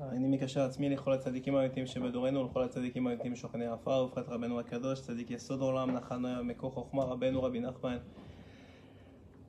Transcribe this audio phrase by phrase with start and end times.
[0.00, 5.00] אני מקשר עצמי לכל הצדיקים האמיתיים שבדורנו ולכל הצדיקים האמיתיים שוכני עפר ובפרט רבנו הקדוש
[5.00, 7.96] צדיק יסוד עולם נחניה מקור חוכמה רבנו רבי נחמן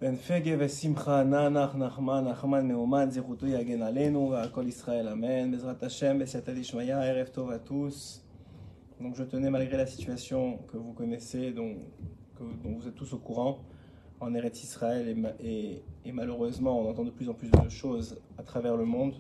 [0.02, 5.84] בן פגה ושמחה נח נחמן נחמן מאומן זכותו יגן עלינו ועל כל ישראל אמן בעזרת
[5.84, 8.22] השם בסייעתא דשמיא ערב טוב à tous
[9.02, 11.76] donc je tenais malgré la situation que vous connaissez dont,
[12.36, 13.60] que, dont vous êtes tous au courant
[14.20, 18.22] en Eretz Israël et, et, et malheureusement on entend de plus en plus de choses
[18.38, 19.16] à travers le monde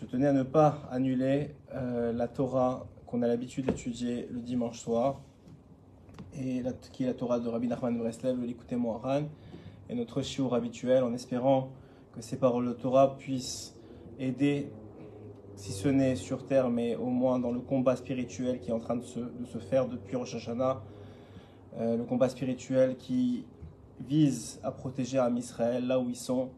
[0.00, 4.78] je tenais à ne pas annuler euh, la Torah qu'on a l'habitude d'étudier le dimanche
[4.78, 5.20] soir,
[6.34, 9.24] et qui est la Torah de Rabbi Nachman Breslev, le Likuté Moharan,
[9.90, 11.72] et notre shiur habituel, en espérant
[12.14, 13.76] que ces paroles de Torah puissent
[14.18, 14.72] aider,
[15.56, 18.80] si ce n'est sur terre, mais au moins dans le combat spirituel qui est en
[18.80, 20.82] train de se, de se faire depuis Rosh Hashanah,
[21.76, 23.44] euh, le combat spirituel qui
[24.00, 26.48] vise à protéger Am Israël là où ils sont,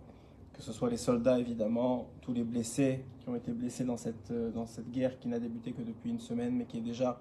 [0.53, 4.31] que ce soit les soldats évidemment, tous les blessés qui ont été blessés dans cette,
[4.31, 7.21] euh, dans cette guerre qui n'a débuté que depuis une semaine mais qui est déjà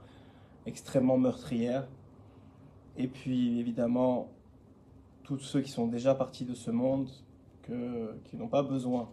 [0.65, 1.87] extrêmement meurtrière.
[2.97, 4.29] Et puis évidemment
[5.23, 7.09] tous ceux qui sont déjà partis de ce monde,
[7.61, 9.09] que, qui n'ont pas besoin,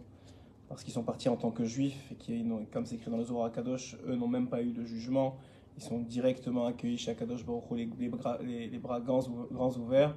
[0.67, 3.23] parce qu'ils sont partis en tant que juifs et qui, comme c'est écrit dans le
[3.23, 5.37] Zohar Kadosh, eux n'ont même pas eu de jugement,
[5.77, 9.21] ils sont directement accueillis chez Akadosh Baruch les, bras, les bras grands,
[9.51, 10.15] grands ouverts.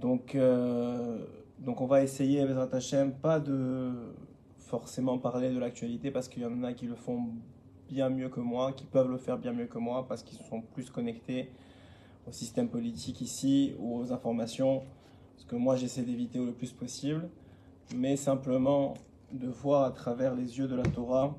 [0.00, 1.24] Donc, euh,
[1.58, 3.92] donc on va essayer, Bezrat Hashem, pas de
[4.68, 7.30] forcément parler de l'actualité parce qu'il y en a qui le font
[7.88, 10.60] bien mieux que moi, qui peuvent le faire bien mieux que moi parce qu'ils sont
[10.60, 11.50] plus connectés
[12.28, 14.82] au système politique ici ou aux informations,
[15.36, 17.30] ce que moi j'essaie d'éviter le plus possible,
[17.96, 18.94] mais simplement
[19.32, 21.34] de voir à travers les yeux de la Torah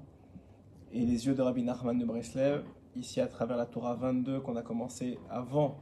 [0.91, 2.63] et les yeux de Rabbi Nachman de Breslev,
[2.95, 5.77] ici à travers la Torah 22 qu'on a commencé avant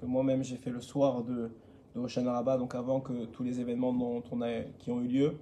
[0.00, 1.50] que moi-même j'ai fait le soir de
[1.94, 5.06] de Hoshana Rabbah, donc avant que tous les événements dont on a, qui ont eu
[5.06, 5.36] lieu,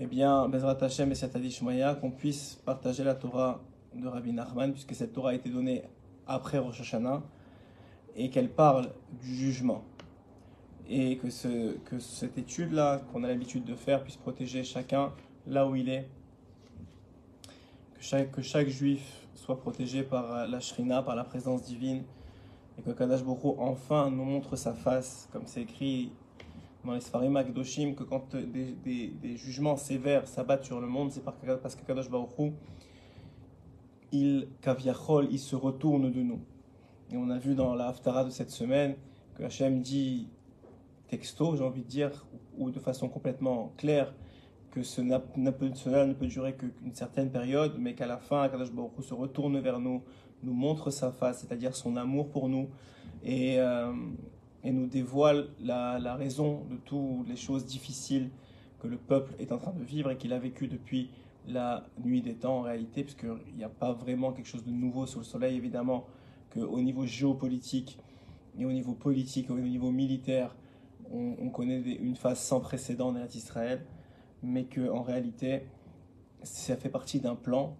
[0.00, 3.60] eh bien, Bezrat Hashem et Siatadi Shmaya, qu'on puisse partager la Torah
[3.94, 5.82] de Rabbi Nachman, puisque cette Torah a été donnée
[6.26, 7.22] après Rosh Hashanah,
[8.14, 8.90] et qu'elle parle
[9.20, 9.82] du jugement.
[10.88, 15.12] Et que, ce, que cette étude-là, qu'on a l'habitude de faire, puisse protéger chacun
[15.46, 16.08] là où il est.
[17.94, 22.04] Que chaque, que chaque juif soit protégé par la Shrina, par la présence divine,
[22.78, 26.12] et que Kadash Boko enfin nous montre sa face, comme c'est écrit
[26.88, 28.72] dans les Sfarim Akdoshim, que quand des,
[29.22, 32.30] des, jugements sévères s'abattent sur le monde, c'est parce que Kadash Baruch
[34.10, 36.40] il, kaviachol, il se retourne de nous.
[37.12, 38.96] Et on a vu dans la Haftara de cette semaine
[39.34, 40.28] que Hachem dit
[41.08, 42.26] texto, j'ai envie de dire,
[42.56, 44.14] ou de façon complètement claire,
[44.70, 45.22] que ce cela
[46.06, 49.78] ne peut durer qu'une certaine période, mais qu'à la fin, Kadash Baruch se retourne vers
[49.78, 50.02] nous,
[50.42, 52.70] nous montre sa face, c'est-à-dire son amour pour nous,
[53.22, 53.92] et, euh,
[54.64, 58.30] et nous dévoile la, raison de toutes les choses difficiles
[58.80, 61.10] que le peuple est en train de vivre et qu'il a vécu depuis
[61.46, 65.06] la nuit des temps en réalité, puisqu'il n'y a pas vraiment quelque chose de nouveau
[65.06, 66.06] sous le soleil, évidemment,
[66.52, 67.98] qu'au niveau géopolitique
[68.58, 70.54] et au niveau politique, au niveau militaire,
[71.10, 73.84] on, on connaît une phase sans précédent en Israël,
[74.42, 75.62] mais qu'en réalité,
[76.42, 77.76] ça fait partie d'un plan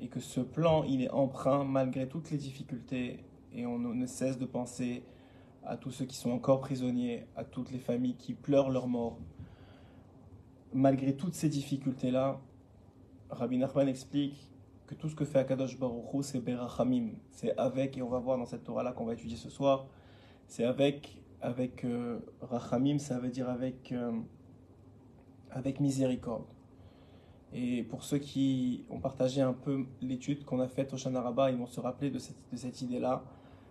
[0.00, 4.38] et que ce plan, il est emprunt malgré toutes les difficultés et on ne cesse
[4.38, 5.02] de penser
[5.64, 9.18] à tous ceux qui sont encore prisonniers, à toutes les familles qui pleurent leur mort.
[10.72, 12.40] Malgré toutes ces difficultés-là,
[13.30, 14.50] Rabbi Nachman explique
[14.86, 17.10] que tout ce que fait Akadosh Baruch Hu, c'est Berachamim.
[17.30, 19.86] C'est avec, et on va voir dans cette Torah-là qu'on va étudier ce soir,
[20.46, 24.12] c'est avec, avec euh, Rachamim, ça veut dire avec, euh,
[25.50, 26.44] avec miséricorde.
[27.52, 31.56] Et pour ceux qui ont partagé un peu l'étude qu'on a faite au Shanaraba, ils
[31.56, 33.24] vont se rappeler de cette, de cette idée-là,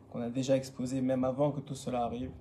[0.10, 2.32] qu'on a déjà exposée même avant que tout cela arrive.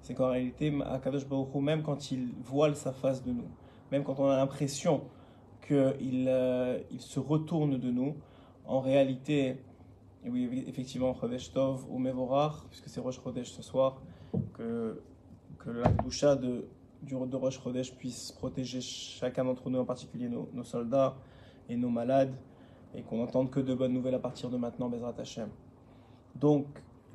[0.00, 3.48] C'est qu'en réalité, Akadosh Baruch Hu, même quand il voile sa face de nous,
[3.90, 5.02] même quand on a l'impression
[5.66, 8.14] qu'il euh, il se retourne de nous,
[8.66, 9.56] en réalité,
[10.24, 14.02] et oui, effectivement, Chodesh Tov ou Mevorach, puisque c'est Rosh Chodesh ce soir,
[14.54, 15.02] que,
[15.58, 16.66] que la boucha de
[17.04, 17.60] du de Rosh
[17.98, 21.16] puisse protéger chacun d'entre nous, en particulier nos, nos, soldats
[21.68, 22.34] et nos malades,
[22.94, 25.48] et qu'on n'entende que de bonnes nouvelles à partir de maintenant, Bezrat Hashem.
[26.34, 26.66] Donc,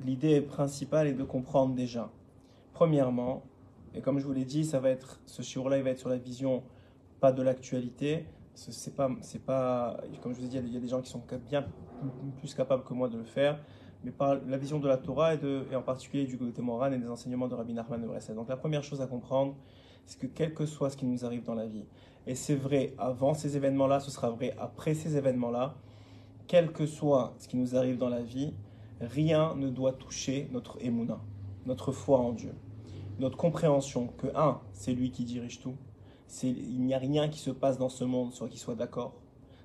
[0.04, 2.10] l'idée principale est de comprendre déjà.
[2.72, 3.42] Premièrement,
[3.94, 6.08] et comme je vous l'ai dit, ça va être, ce shiur-là, il va être sur
[6.08, 6.62] la vision,
[7.20, 8.26] pas de l'actualité.
[8.54, 11.10] C'est pas, c'est pas, comme je vous ai dit, il y a des gens qui
[11.10, 11.66] sont bien
[12.38, 13.58] plus capables que moi de le faire
[14.04, 17.08] mais par la vision de la Torah et, en particulier du Goethe Moran et des
[17.08, 18.34] enseignements de Rabbi Nachman de Bresed.
[18.34, 19.54] Donc la première chose à comprendre,
[20.06, 21.84] c'est que quel que soit ce qui nous arrive dans la vie,
[22.26, 25.74] et c'est vrai avant ces événements-là, ce sera vrai après ces événements-là,
[26.46, 28.54] quel que soit ce qui nous arrive dans la vie,
[29.00, 31.20] rien ne doit toucher notre émouna,
[31.66, 32.54] notre foi en Dieu,
[33.18, 35.76] notre compréhension que, un, c'est lui qui dirige tout,
[36.42, 39.14] il n'y a rien qui se passe dans ce monde, soit qu'il soit d'accord,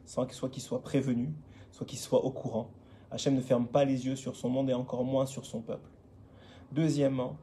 [0.05, 1.33] soit qu'il soit prévenu,
[1.71, 2.71] soit qu'il soit au courant.
[3.11, 5.89] Hachem ne ferme pas les yeux sur son monde et encore moins sur son peuple.
[6.71, 7.37] Deuxièmement,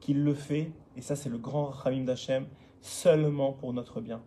[0.00, 2.46] qu'il le fait, et ça c'est le grand Rachamim d'Hachem,
[2.80, 4.22] seulement pour notre bien.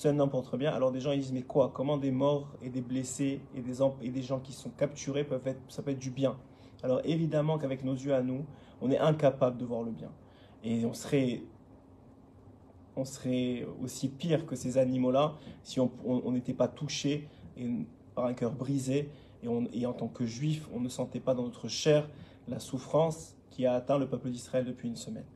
[0.00, 0.72] Pour notre bien.
[0.72, 1.70] Alors des gens ils disent mais quoi?
[1.72, 5.46] Comment des morts et des blessés et des, et des gens qui sont capturés peuvent
[5.46, 6.36] être, ça peut être du bien?
[6.82, 8.44] Alors évidemment qu'avec nos yeux à nous,
[8.80, 10.10] on est incapable de voir le bien.
[10.64, 11.42] Et on serait,
[12.96, 17.28] on serait aussi pire que ces animaux-là si on n'était pas touché
[18.14, 19.10] par un cœur brisé
[19.44, 22.08] et, et en tant que juif, on ne sentait pas dans notre chair
[22.48, 25.26] la souffrance qui a atteint le peuple d'Israël depuis une semaine.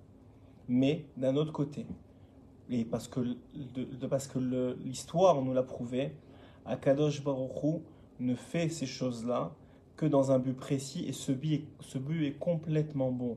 [0.66, 1.86] Mais d'un autre côté,
[2.70, 3.20] et parce que,
[3.74, 4.38] de, parce que
[4.84, 6.12] l'histoire nous l'a prouvé,
[6.64, 7.82] Akadosh Baruch
[8.18, 9.52] ne fait ces choses-là
[9.96, 13.36] que dans un but précis et ce but est, ce but est complètement bon.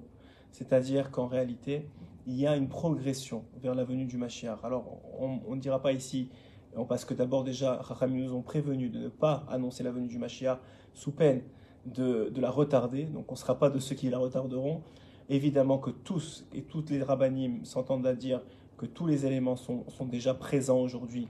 [0.52, 1.88] C'est-à-dire qu'en réalité,
[2.26, 4.60] il y a une progression vers la venue du Mashiach.
[4.64, 6.30] Alors, on ne dira pas ici,
[6.88, 10.18] parce que d'abord déjà, Racham nous ont prévenu de ne pas annoncer la venue du
[10.18, 10.60] Mashiach
[10.94, 11.42] sous peine
[11.86, 14.82] de, la retarder, donc on ne sera pas de ceux qui la retarderont.
[15.30, 18.42] Évidemment que tous et toutes les rabbinim s'entendent à dire
[18.80, 21.28] que tous les éléments sont, déjà présents aujourd'hui,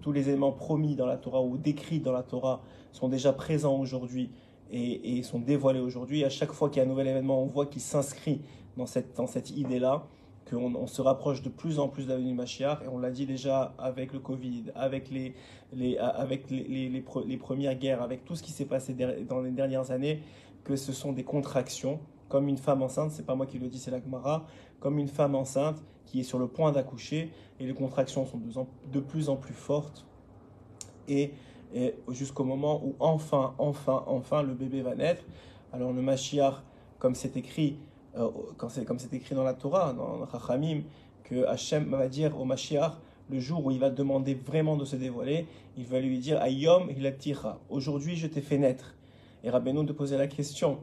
[0.00, 2.62] tous les éléments promis dans la Torah ou décrits dans la Torah
[2.92, 4.30] sont déjà présents aujourd'hui
[4.72, 6.24] et, sont dévoilés aujourd'hui.
[6.24, 8.40] À chaque fois qu'il y a un nouvel événement, on voit qu'il s'inscrit
[8.78, 10.06] dans cette, dans cette idée-là
[10.48, 13.74] qu'on se rapproche de plus en plus de l'avenue Mashiach, et on l'a dit déjà
[13.78, 15.34] avec le Covid, avec, les,
[15.72, 18.94] les, avec les, les, premières guerres, avec tout ce qui s'est passé
[19.28, 20.22] dans les dernières années,
[20.62, 23.78] que ce sont des contractions, comme une femme enceinte, c'est pas moi qui le dis,
[23.78, 24.46] c'est la Gemara,
[24.80, 29.00] comme une femme enceinte qui est sur le point d'accoucher, et les contractions sont de,
[29.00, 30.06] plus en plus fortes,
[31.08, 31.32] et,
[32.08, 35.22] jusqu'au moment où enfin, enfin, enfin, le bébé va naître.
[35.72, 36.54] Alors le Mashiach,
[36.98, 37.76] comme c'est écrit,
[38.16, 40.82] euh, comme c'est écrit dans la Torah, dans Chachamim,
[41.24, 42.92] que Hachem va dire au Mashiach,
[43.28, 45.46] le jour où il va demander vraiment de se dévoiler,
[45.76, 48.94] il va lui dire Ayom hilatira, aujourd'hui je t'ai fait naître.
[49.42, 50.78] Et Rabbeinu de poser la question.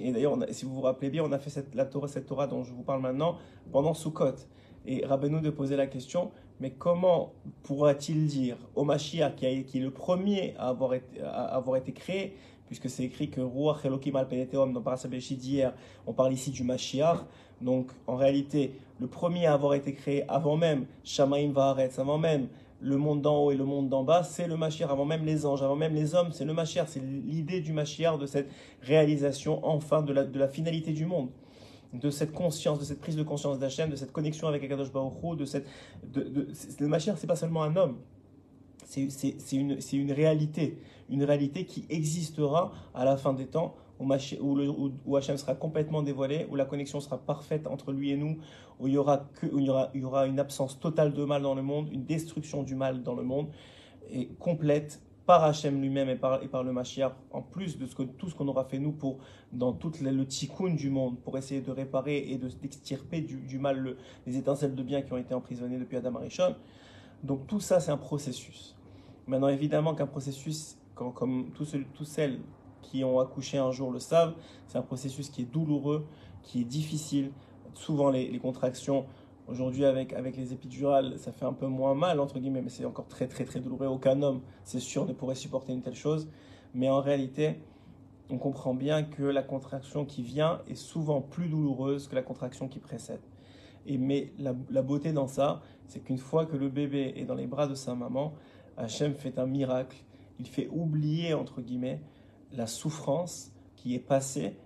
[0.00, 2.46] Et d'ailleurs, si vous vous rappelez bien, on a fait cette, la Torah, cette Torah
[2.46, 3.36] dont je vous parle maintenant
[3.70, 4.36] pendant Sukkot.
[4.84, 6.32] Et Rabbeinu de poser la question
[6.62, 7.32] mais comment
[7.64, 12.36] pourra-t-il dire au Mashiach, qui, est le premier à avoir été, à avoir été créé,
[12.68, 15.74] puisque c'est écrit que Ruach Elohim al Peneteom dans Parasabéchi d'hier,
[16.06, 17.18] on parle ici du Mashiach.
[17.60, 22.46] Donc en réalité, le premier à avoir été créé avant même Shamaim Vaharetz, avant même
[22.82, 25.46] le monde d'en haut et le monde d'en bas, c'est le Mashiach, avant même les
[25.46, 28.50] anges, avant même les hommes, c'est le Mashiach, c'est l'idée du Mashiach, de cette
[28.82, 31.28] réalisation enfin de la, finalité du monde.
[31.92, 35.36] De cette conscience, de cette prise de conscience d'Hachem, de cette connexion avec Akadosh Baruch
[35.36, 35.66] de cette,
[36.02, 36.48] de, de,
[36.80, 37.98] le c'est pas seulement un homme,
[38.84, 45.16] c'est une, une, réalité, une réalité qui existera à la fin des temps, où, le,
[45.16, 48.38] Hachem sera complètement dévoilé, où la connexion sera parfaite entre lui et nous,
[48.80, 49.28] où il y aura,
[50.26, 53.48] une absence totale de mal dans le monde, une destruction du mal dans le monde,
[54.10, 58.28] et complète par Hachem lui-même et par, le Mashiach, en plus de ce que, tout
[58.28, 59.18] ce qu'on aura fait nous pour,
[59.52, 63.96] dans tout le, tikkun du monde, pour essayer de réparer et d'extirper du, du, mal
[64.26, 66.56] les étincelles de bien qui ont été emprisonnées depuis Adam Arishon.
[67.22, 68.76] Donc tout ça, c'est un processus.
[69.28, 72.40] Maintenant, évidemment qu'un processus, comme tous, tous celles
[72.82, 74.34] qui ont accouché un jour le savent,
[74.66, 76.06] c'est un processus qui est douloureux,
[76.42, 77.30] qui est difficile.
[77.74, 79.06] Souvent, les, contractions,
[79.48, 82.84] aujourd'hui avec, avec les épidurales, ça fait un peu moins mal, entre guillemets, mais c'est
[82.84, 83.86] encore très très très douloureux.
[83.86, 86.28] Aucun homme, c'est sûr, ne pourrait supporter une telle chose.
[86.74, 87.56] Mais en réalité,
[88.30, 92.68] on comprend bien que la contraction qui vient est souvent plus douloureuse que la contraction
[92.68, 93.20] qui précède.
[93.86, 97.34] Et mais la, la beauté dans ça, c'est qu'une fois que le bébé est dans
[97.34, 98.34] les bras de sa maman,
[98.76, 99.96] Hachem fait un miracle.
[100.38, 102.00] Il fait oublier, entre guillemets,
[102.52, 104.56] la souffrance qui est passée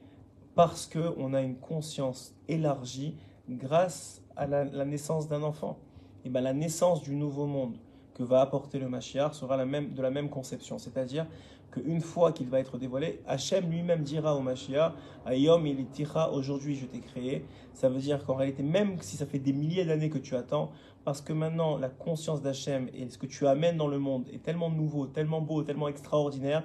[0.55, 3.15] parce qu'on a une conscience élargie
[3.49, 5.79] grâce à la, naissance d'un enfant.
[6.25, 7.77] Et bien la naissance du nouveau monde
[8.15, 10.79] que va apporter le Mashiach sera la même, de la même conception.
[10.79, 11.27] C'est-à-dire
[11.71, 14.93] qu'une fois qu'il va être dévoilé, Hachem lui-même dira au Mashiach,
[15.27, 17.45] Ayom il tira, aujourd'hui je t'ai créé.
[17.75, 20.71] Ça veut dire qu'en réalité, même si ça fait des milliers d'années que tu attends,
[21.05, 24.43] parce que maintenant la conscience d'Hachem et ce que tu amènes dans le monde est
[24.43, 26.65] tellement nouveau, tellement beau, tellement extraordinaire,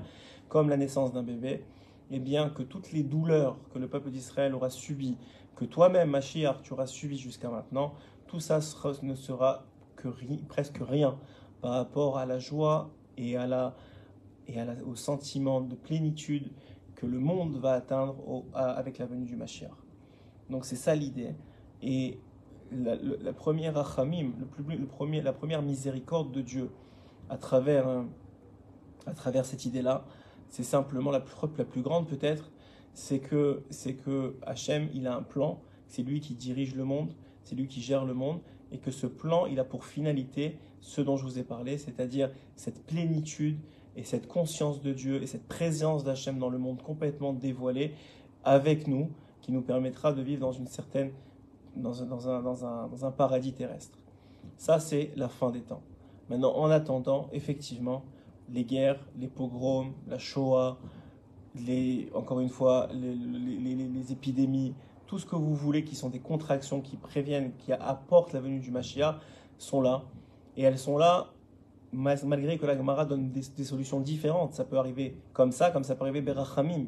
[0.51, 1.63] comme la naissance d'un bébé,
[2.11, 5.17] eh bien que toutes les douleurs que le peuple d'Israël aura subies,
[5.55, 7.93] que toi-même, Mashiach, tu auras subi jusqu'à maintenant,
[8.27, 8.59] tout ça
[9.01, 9.63] ne sera
[9.95, 10.09] que
[10.49, 11.17] presque rien
[11.61, 13.77] par rapport à la joie et, à la,
[14.45, 16.51] et à au sentiment de plénitude
[16.95, 19.71] que le monde va atteindre avec la venue du Mashiach.
[20.49, 21.33] Donc c'est ça l'idée.
[21.81, 22.19] Et
[22.73, 26.71] la, première rachamim, le, premier, la première miséricorde de Dieu
[27.29, 27.87] à travers,
[29.05, 30.03] à travers cette idée-là,
[30.51, 32.51] c'est simplement la plus, la plus grande peut-être,
[32.93, 37.13] c'est que, c'est que Hachem, il a un plan, c'est lui qui dirige le monde,
[37.43, 38.39] c'est lui qui gère le monde,
[38.71, 42.31] et que ce plan, il a pour finalité ce dont je vous ai parlé, c'est-à-dire
[42.55, 43.57] cette plénitude
[43.95, 47.93] et cette conscience de Dieu et cette présence d'Hachem dans le monde complètement dévoilé
[48.43, 49.09] avec nous,
[49.41, 51.11] qui nous permettra de vivre dans une certaine,
[51.75, 53.97] dans un, dans un, dans un, dans un paradis terrestre.
[54.57, 55.81] Ça, c'est la fin des temps.
[56.29, 58.03] Maintenant, en attendant, effectivement,
[58.51, 60.77] les guerres, les pogroms, la Shoah,
[62.13, 64.73] encore une fois, les, épidémies,
[65.07, 68.59] tout ce que vous voulez qui sont des contractions qui préviennent, qui apportent la venue
[68.59, 69.15] du Mashiach,
[69.57, 70.03] sont là.
[70.57, 71.27] Et elles sont là
[71.93, 74.53] malgré que la Gemara donne des, solutions différentes.
[74.53, 76.87] Ça peut arriver comme ça, comme ça peut arriver Berachamim.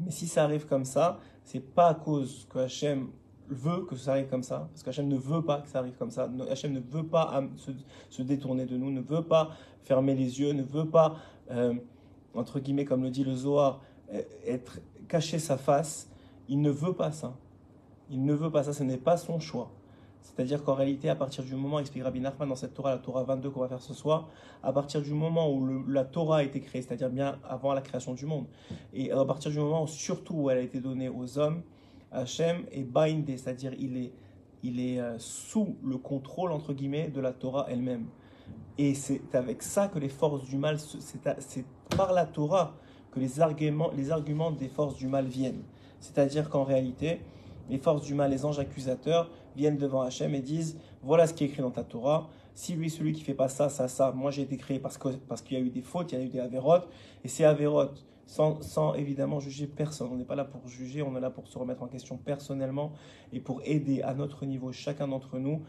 [0.00, 3.08] Mais si ça arrive comme ça, c'est pas à cause que Hachem
[3.48, 6.10] veut que ça arrive comme ça, parce qu'Hachem ne veut pas que ça arrive comme
[6.10, 6.28] ça.
[6.50, 7.42] Hachem ne veut pas
[8.10, 9.50] se, détourner de nous, ne veut pas
[9.82, 11.16] fermer les yeux, ne veut pas,
[11.50, 11.74] euh,
[12.34, 13.80] entre guillemets, comme le dit le Zohar,
[14.12, 16.08] euh, être cacher sa face.
[16.48, 17.34] Il ne veut pas ça.
[18.10, 19.70] Il ne veut pas ça, ce n'est pas son choix.
[20.22, 23.22] C'est-à-dire qu'en réalité, à partir du moment, explique Rabbi Nachman dans cette Torah, la Torah
[23.22, 24.28] 22 qu'on va faire ce soir,
[24.62, 28.12] à partir du moment où la Torah a été créée, c'est-à-dire bien avant la création
[28.12, 28.46] du monde,
[28.92, 31.62] et à partir du moment surtout où elle a été donnée aux hommes,
[32.12, 34.12] Hachem est bindé, c'est-à-dire il est,
[34.62, 38.06] il est euh, sous le contrôle, entre guillemets, de la Torah elle-même.
[38.78, 41.64] Et c'est avec ça que les forces du mal, c'est
[41.96, 42.74] par la Torah
[43.10, 45.62] que les arguments, les arguments des forces du mal viennent.
[46.00, 47.20] C'est-à-dire qu'en réalité,
[47.70, 51.44] les forces du mal, les anges accusateurs, viennent devant Hachem et disent voilà ce qui
[51.44, 52.28] est écrit dans ta Torah.
[52.54, 55.18] Si lui, celui qui fait pas ça, ça, ça, moi j'ai été créé parce qu'il
[55.20, 56.88] parce y a eu des fautes, il y a eu des avérotes,
[57.24, 60.08] et ces avérotes, sans, évidemment juger personne.
[60.12, 62.92] On n'est pas là pour juger, on est là pour se remettre en question personnellement
[63.32, 65.62] et pour aider à notre niveau chacun d'entre nous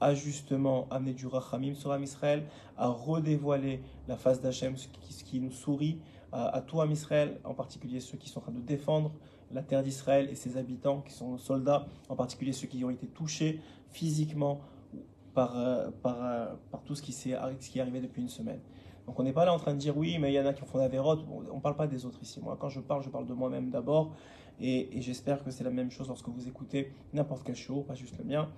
[0.00, 2.44] à justement amener du rachamim sur Am Israël,
[2.76, 4.88] à redévoiler la face d'Hachem, ce
[5.24, 5.98] qui, nous sourit,
[6.32, 9.12] à, tout Am Israël, en particulier ceux qui sont en train de défendre
[9.52, 13.06] la terre d'Israël et ses habitants qui sont soldats, en particulier ceux qui ont été
[13.06, 14.60] touchés physiquement
[15.32, 16.46] par, euh, euh,
[16.84, 17.28] tout ce qui, ce
[17.70, 18.60] qui est arrivé depuis une semaine.
[19.06, 20.52] Donc on n'est pas là en train de dire oui, mais il y en a
[20.52, 21.24] qui ont fait la vérote.
[21.28, 22.40] On ne parle pas des autres ici.
[22.40, 24.12] Moi, quand je parle, je parle de moi-même d'abord.
[24.60, 28.18] Et, j'espère que c'est la même chose lorsque vous écoutez n'importe quel show, pas juste
[28.18, 28.48] le mien,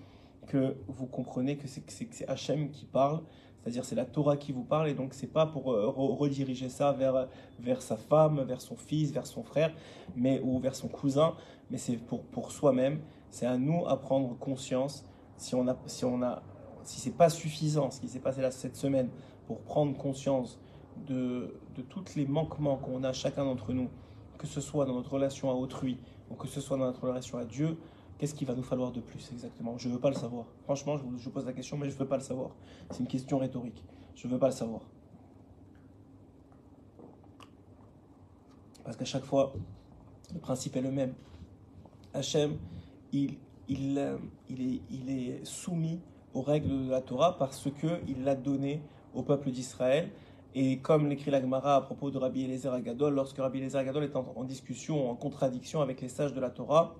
[0.47, 3.21] que vous comprenez que c'est Hachem qui parle
[3.61, 6.93] c'est-à-dire c'est la Torah qui vous parle et donc c'est pas pour euh, rediriger ça
[6.93, 7.29] vers,
[7.59, 9.73] vers sa femme, vers son fils, vers son frère,
[10.17, 11.35] mais ou vers son cousin,
[11.71, 13.01] mais c'est pour, pour soi-même.
[13.31, 15.05] C'est à nous à prendre conscience
[15.37, 16.43] si on a si on a
[16.85, 19.11] si c'est pas suffisant ce qui s'est passé là cette semaine
[19.49, 20.61] pour prendre conscience
[21.07, 21.55] de,
[21.89, 23.89] tous les manquements qu'on a chacun d'entre nous,
[24.37, 25.99] que ce soit dans notre relation à autrui
[26.31, 27.79] ou que ce soit dans notre relation à Dieu,
[28.19, 29.79] Qu'est-ce qu'il va nous falloir de plus exactement?
[29.79, 30.47] Je ne veux pas le savoir.
[30.65, 32.51] Franchement, je vous pose la question, mais je ne veux pas le savoir.
[32.91, 33.85] C'est une question rhétorique.
[34.17, 34.81] Je ne veux pas le savoir.
[38.83, 39.53] Parce qu'à chaque fois,
[40.35, 41.15] le principe est le même.
[42.13, 42.59] Hachem,
[43.13, 43.37] il,
[43.71, 44.19] euh,
[44.51, 46.01] est, il est soumis
[46.35, 48.83] aux règles de la Torah parce qu'il l'a donné
[49.15, 50.11] au peuple d'Israël.
[50.55, 54.05] Et comme l'écrit la Gemara à propos de Rabbi Eliezer Agadol, lorsque Rabbi Eliezer Agadol
[54.05, 56.97] est en, en discussion, en contradiction avec les sages de la Torah,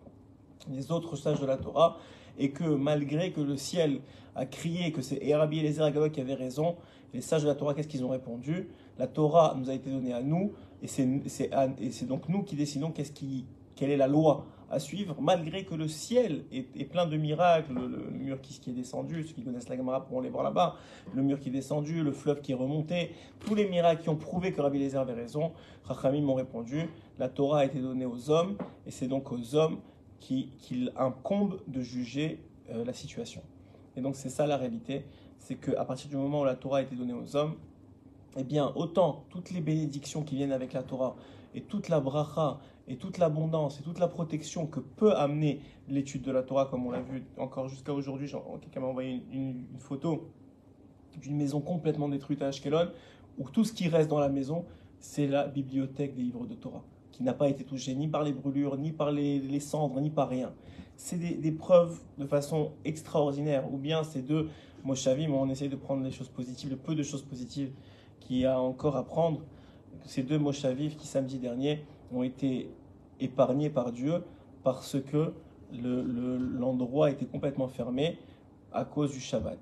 [0.71, 1.99] les autres sages de la Torah,
[2.39, 4.01] et que malgré que le ciel
[4.37, 6.77] a crié que c'est Rabbi Eliezer Agadol qui avait raison,
[7.15, 8.69] les sages de la Torah, qu'est-ce qu'ils ont répondu?
[8.99, 13.13] La Torah nous a été donnée à nous, et c'est donc nous qui décidons qu'est-ce
[13.13, 17.73] qui, quelle est la loi à suivre, malgré que le ciel est, plein de miracles,
[17.73, 20.77] le, mur qui, est descendu, ceux qui connaissent la Gemara pourront les voir là-bas,
[21.15, 24.17] le mur qui est descendu, le fleuve qui est remonté, tous les miracles qui ont
[24.17, 25.53] prouvé que Rabbi Eliezer avait raison,
[25.85, 28.57] Rachamim m'ont répondu, la Torah a été donnée aux hommes,
[28.87, 29.79] et c'est donc aux hommes
[30.21, 33.43] qu'il incombe de juger euh, la situation.
[33.97, 35.05] Et donc c'est ça la réalité,
[35.39, 37.55] c'est qu'à partir du moment où la Torah a été donnée aux hommes,
[38.37, 41.17] eh bien autant toutes les bénédictions qui viennent avec la Torah
[41.55, 46.23] et toute la bracha et toute l'abondance et toute la protection que peut amener l'étude
[46.23, 48.31] de la Torah, comme on l'a vu encore jusqu'à aujourd'hui,
[48.61, 50.31] quelqu'un m'a envoyé une, photo
[51.21, 52.91] d'une maison complètement détruite à Ashkelon,
[53.39, 54.65] où tout ce qui reste dans la maison,
[55.01, 58.33] c'est la bibliothèque des livres de Torah qui n'a pas été touché ni par les
[58.33, 60.53] brûlures, ni par les, cendres, ni par rien.
[60.97, 63.73] C'est des, preuves de façon extraordinaire.
[63.73, 64.49] Ou bien ces deux
[64.85, 67.73] Moshavim, on essaye de prendre les choses positives, le peu de choses positives
[68.21, 69.41] qu'il y a encore à prendre.
[70.05, 72.71] Ces deux Moshavim qui samedi dernier ont été
[73.21, 74.23] épargnés par Dieu
[74.63, 75.33] parce que
[75.73, 78.19] l'endroit était complètement fermé
[78.73, 79.59] à cause du Shabbat.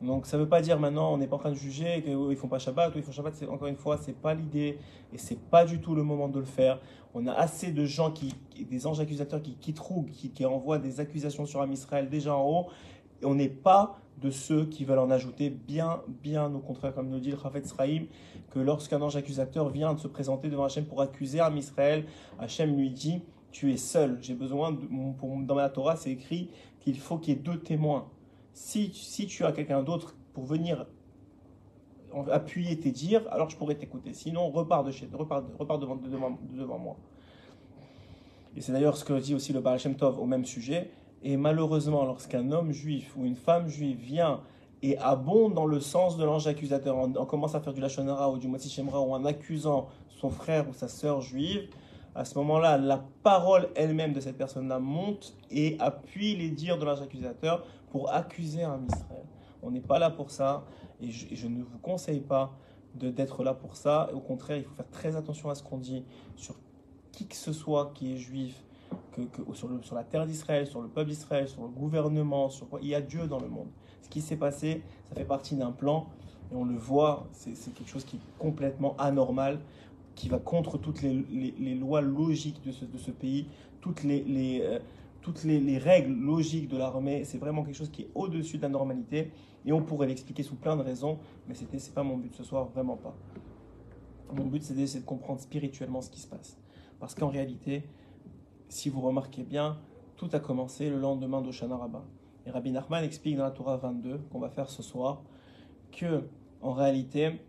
[0.00, 2.16] Donc ça ne veut pas dire maintenant on n'est pas en train de juger qu'ils
[2.16, 3.34] ne font pas Shabbat ou ils font Shabbat.
[3.48, 4.78] Encore une fois, c'est pas l'idée
[5.12, 6.80] et c'est pas du tout le moment de le faire.
[7.14, 8.34] On a assez de gens qui,
[8.70, 12.34] des anges accusateurs qui, qui trouvent, qui, qui, envoient des accusations sur Am Israël déjà
[12.34, 12.66] en haut.
[13.22, 17.08] Et on n'est pas de ceux qui veulent en ajouter, bien, bien au contraire, comme
[17.08, 18.06] nous dit le Rafet Sraïm,
[18.50, 22.04] que lorsqu'un ange accusateur vient de se présenter devant Hachem pour accuser Am Israël,
[22.38, 23.22] Hachem lui dit
[23.52, 27.36] Tu es seul, j'ai besoin, de, dans ma Torah c'est écrit qu'il faut qu'il y
[27.36, 28.08] ait deux témoins
[28.52, 30.86] Si, si tu as quelqu'un d'autre pour venir
[32.30, 34.12] appuyer tes dires, alors je pourrais t'écouter.
[34.14, 36.96] Sinon, repars, de chez, repars, repars devant, devant, devant moi.
[38.56, 40.90] Et c'est d'ailleurs ce que dit aussi le Baal Shem Tov au même sujet.
[41.22, 44.40] Et malheureusement, lorsqu'un homme juif ou une femme juive vient
[44.82, 48.38] et abonde dans le sens de l'ange accusateur, on, commence à faire du Lachonara ou
[48.38, 51.68] du Motsi Shemra ou en accusant son frère ou sa sœur juive,
[52.14, 56.84] à ce moment-là, la parole elle-même de cette personne-là monte et appuie les dires de
[56.84, 59.24] l'ange accusateur pour accuser un Israël.
[59.62, 60.64] On n'est pas là pour ça
[61.00, 62.52] et je, ne vous conseille pas
[62.94, 64.10] d'être là pour ça.
[64.12, 66.04] Au contraire, il faut faire très attention à ce qu'on dit
[66.36, 66.56] sur
[67.12, 68.64] qui que ce soit qui est juif,
[69.12, 72.48] que, sur, la terre d'Israël, sur le peuple d'Israël, sur le gouvernement,
[72.80, 73.68] il y a Dieu dans le monde.
[74.02, 76.06] Ce qui s'est passé, ça fait partie d'un plan
[76.52, 79.60] et on le voit, c'est quelque chose qui est complètement anormal,
[80.14, 81.12] qui va contre toutes les,
[81.58, 83.46] les, lois logiques de ce, pays,
[83.80, 84.78] toutes les, les euh,
[85.20, 87.24] toutes les, règles logiques de l'armée.
[87.24, 89.30] C'est vraiment quelque chose qui est au-dessus de la normalité
[89.66, 92.42] et on pourrait l'expliquer sous plein de raisons, mais ce n'est pas mon but ce
[92.42, 93.14] soir, vraiment pas.
[94.34, 96.56] Mon but, c'est d'essayer de comprendre spirituellement ce qui se passe.
[97.00, 97.82] Parce qu'en réalité,
[98.68, 99.78] si vous remarquez bien,
[100.16, 102.04] tout a commencé le lendemain d'Oshana Rabbah.
[102.46, 105.22] Et Rabbi Nachman explique dans la Torah 22, qu'on va faire ce soir,
[105.92, 106.24] que
[106.60, 107.40] en réalité,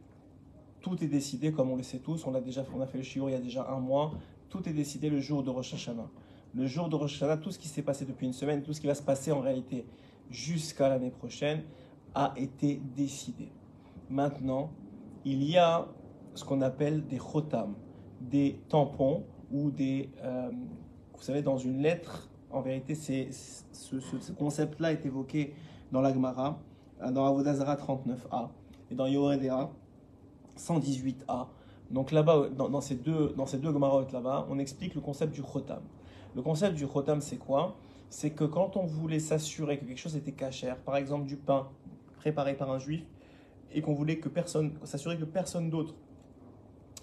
[0.82, 3.04] tout est décidé, comme on le sait tous, on a déjà on a fait le
[3.04, 4.12] shiur il y a déjà un mois,
[4.50, 6.10] tout est décidé le jour de Rosh Hashanah.
[6.54, 8.82] Le jour de Rosh Hashanah, tout ce qui s'est passé depuis une semaine, tout ce
[8.82, 9.86] qui va se passer en réalité
[10.30, 11.64] jusqu'à l'année prochaine,
[12.16, 13.52] a été décidé.
[14.10, 14.72] Maintenant,
[15.26, 15.88] il y a
[16.34, 17.76] ce qu'on appelle des chotam,
[18.22, 20.10] des tampons ou des...
[20.24, 20.52] Euh,
[21.20, 23.28] vous savez, dans une lettre, en vérité, c'est,
[23.74, 25.54] ce, concept-là est évoqué
[25.92, 26.58] dans l'Agmara,
[27.02, 28.50] euh, dans Avodazara 39a
[28.90, 29.70] et dans Yoredea
[30.58, 31.48] 118a.
[31.92, 35.82] Donc là-bas, dans, ces deux, dans ces deux là-bas, on explique le concept du chotam.
[36.36, 37.76] Le concept du chotam, c'est quoi?
[38.10, 41.68] C'est que quand on voulait s'assurer que quelque chose était cachère, par exemple du pain
[42.18, 43.04] préparé par un juif,
[43.72, 45.94] et qu'on voulait que personne, s'assurer que personne d'autre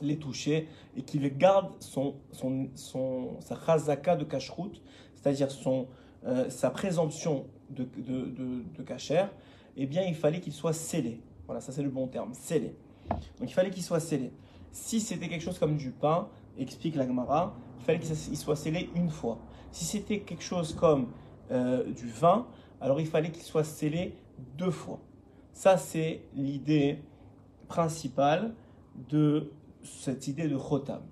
[0.01, 4.83] les touchait et qu'il garde son, son, son, sa chazaka de kashrut,
[5.15, 5.89] c'est-à-dire son,
[6.27, 9.27] euh, sa présomption de, de, de, kasher,
[9.77, 11.21] eh bien il fallait qu'il soit scellé.
[11.47, 12.75] Voilà, ça c'est le bon terme, scellé.
[13.39, 14.33] Donc il fallait qu'il soit scellé.
[14.73, 18.91] Si c'était quelque chose comme du pain, explique la Gemara, il fallait qu'il soit scellé
[18.95, 19.39] une fois.
[19.71, 21.09] Si c'était quelque chose comme
[21.51, 22.47] euh, du vin,
[22.81, 24.17] alors il fallait qu'il soit scellé
[24.59, 25.01] deux fois.
[25.53, 26.99] Ça, c'est l'idée
[27.69, 28.55] principale
[29.09, 29.51] de
[29.87, 31.03] cette idée de Chotam.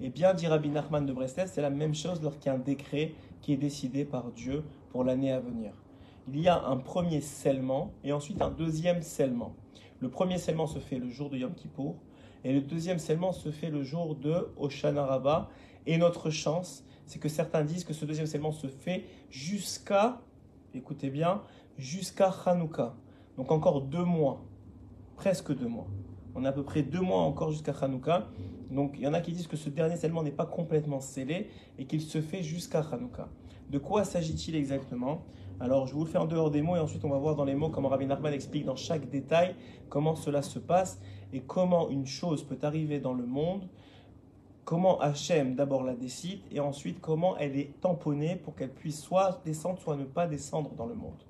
[0.00, 2.58] Et bien, dit Rabbi Nachman de Breslev, c'est la même chose lorsqu'il y a un
[2.58, 5.72] décret qui est décidé par Dieu pour l'année à venir.
[6.28, 9.54] Il y a un premier scellement et ensuite un deuxième scellement.
[10.00, 11.96] Le premier scellement se fait le jour de Yom Kippour
[12.44, 15.50] et le deuxième scellement se fait le jour de Oshana Rabbah.
[15.86, 20.20] Et notre chance, c'est que certains disent que ce deuxième scellement se fait jusqu'à,
[20.74, 21.42] écoutez bien,
[21.76, 22.94] jusqu'à Hanouka.
[23.36, 24.44] Donc encore deux mois,
[25.16, 25.88] presque deux mois.
[26.40, 28.26] On a à peu près deux mois encore jusqu'à Hanouka.
[28.70, 31.50] Donc il y en a qui disent que ce dernier scellement n'est pas complètement scellé
[31.78, 33.28] et qu'il se fait jusqu'à Hanouka.
[33.68, 35.26] De quoi s'agit-il exactement?
[35.60, 37.44] Alors je vous le fais en dehors des mots et ensuite on va voir dans
[37.44, 39.54] les mots comment Rabbi Nachman explique dans chaque détail
[39.90, 40.98] comment cela se passe
[41.34, 43.68] et comment une chose peut arriver dans le monde,
[44.64, 49.42] comment Hachem d'abord la décide et ensuite comment elle est tamponnée pour qu'elle puisse soit
[49.44, 51.22] descendre, soit ne pas descendre dans le monde.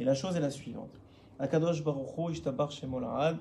[0.00, 1.00] Et la chose est la suivante.
[1.38, 3.38] Akadosh Baruch Shemolahad,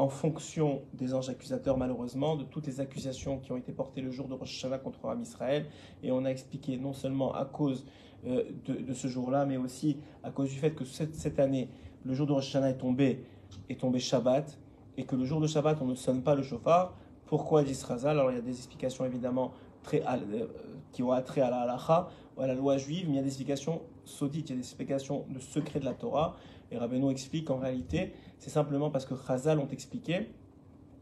[0.00, 4.10] en fonction des anges accusateurs, malheureusement, de toutes les accusations qui ont été portées le
[4.10, 5.66] jour de Rosh Hashanah contre Ram Israël.
[6.02, 7.84] Et on a expliqué non seulement à cause
[8.26, 11.68] euh, de, ce jour-là, mais aussi à cause du fait que cette, année,
[12.06, 13.26] le jour de Rosh Hashanah est tombé,
[13.68, 14.58] est tombé Shabbat,
[14.96, 16.96] et que le jour de Shabbat, on ne sonne pas le chauffard.
[17.26, 18.18] Pourquoi dit Razal?
[18.18, 20.46] Alors il y a des explications évidemment très, euh,
[20.92, 22.08] qui ont attrait à la halacha,
[22.38, 24.66] à la loi juive, mais il y a des explications saudites, il y a des
[24.66, 26.36] explications de secret de la Torah.
[26.72, 30.30] Et Rabbeinu explique qu'en réalité, c'est simplement parce que Chazal ont expliqué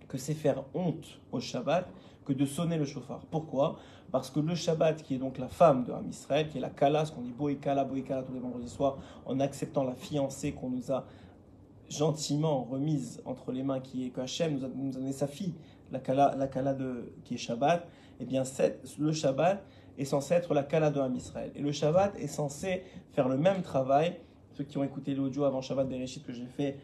[0.08, 1.88] que c'est faire honte au Shabbat
[2.24, 3.24] que de sonner le chauffard.
[3.30, 3.78] Pourquoi?
[4.10, 6.70] Parce que le Shabbat, qui est donc la femme de Ham Israël, qui est la
[6.70, 10.70] Kala, ce qu'on dit Boïkala, Boïkala tous les vendredis soirs, en acceptant la fiancée qu'on
[10.70, 11.06] nous a
[11.88, 15.54] gentiment remise entre les mains, qui est que Hachem nous a, donné sa fille,
[15.92, 17.86] la Kala, la Kala de, qui est Shabbat,
[18.18, 18.42] et eh bien
[18.98, 19.64] le Shabbat
[19.96, 21.52] est censé être la Kala de Ham Israël.
[21.54, 24.16] Et le Shabbat est censé faire le même travail
[24.58, 26.78] ceux qui ont écouté l'audio avant Shabbat Bereshit que j'ai fait,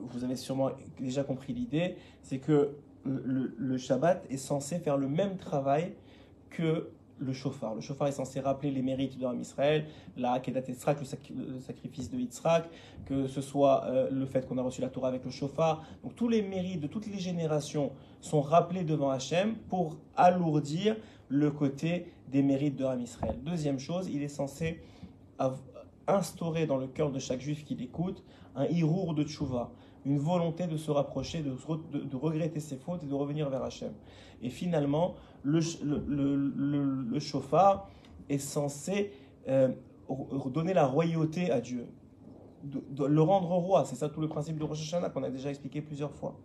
[0.00, 5.36] vous avez sûrement déjà compris l'idée, c'est que le, Shabbat est censé faire le même
[5.36, 5.92] travail
[6.50, 7.74] que le chauffard.
[7.74, 9.86] Le chauffard est censé rappeler les mérites de Israël,
[10.16, 12.68] la Kedat Yitzhak, le, sacrifice de Yitzhak,
[13.06, 15.84] que ce soit euh, le fait qu'on a reçu la Torah avec le chauffard.
[16.02, 20.96] Donc tous les mérites de toutes les générations sont rappelés devant Hachem pour alourdir
[21.28, 23.36] le côté des mérites de Israël.
[23.42, 24.80] Deuxième chose, il est censé
[26.08, 28.22] instaurer dans le cœur de chaque juif qui l'écoute
[28.54, 29.72] un hirour de tchouva,
[30.04, 33.92] une volonté de se rapprocher, de, regretter ses fautes et de revenir vers Hachem.
[34.42, 37.90] Et finalement, le, le, chauffard
[38.28, 39.12] est censé
[39.48, 39.68] euh,
[40.52, 41.86] donner la royauté à Dieu,
[42.62, 43.84] de, le rendre roi.
[43.84, 46.38] C'est ça tout le principe de Rosh Hashanah qu'on a déjà expliqué plusieurs fois.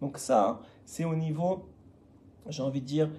[0.00, 1.68] Donc ça, c'est au niveau,
[2.48, 3.10] j'ai envie de dire,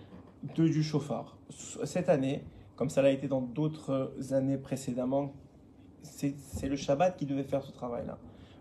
[0.55, 1.37] du chauffard.
[1.83, 2.43] Cette année,
[2.75, 5.33] comme ça l'a été dans d'autres années précédemment,
[6.07, 8.17] c'est le Shabbat qui devait faire ce travail-là.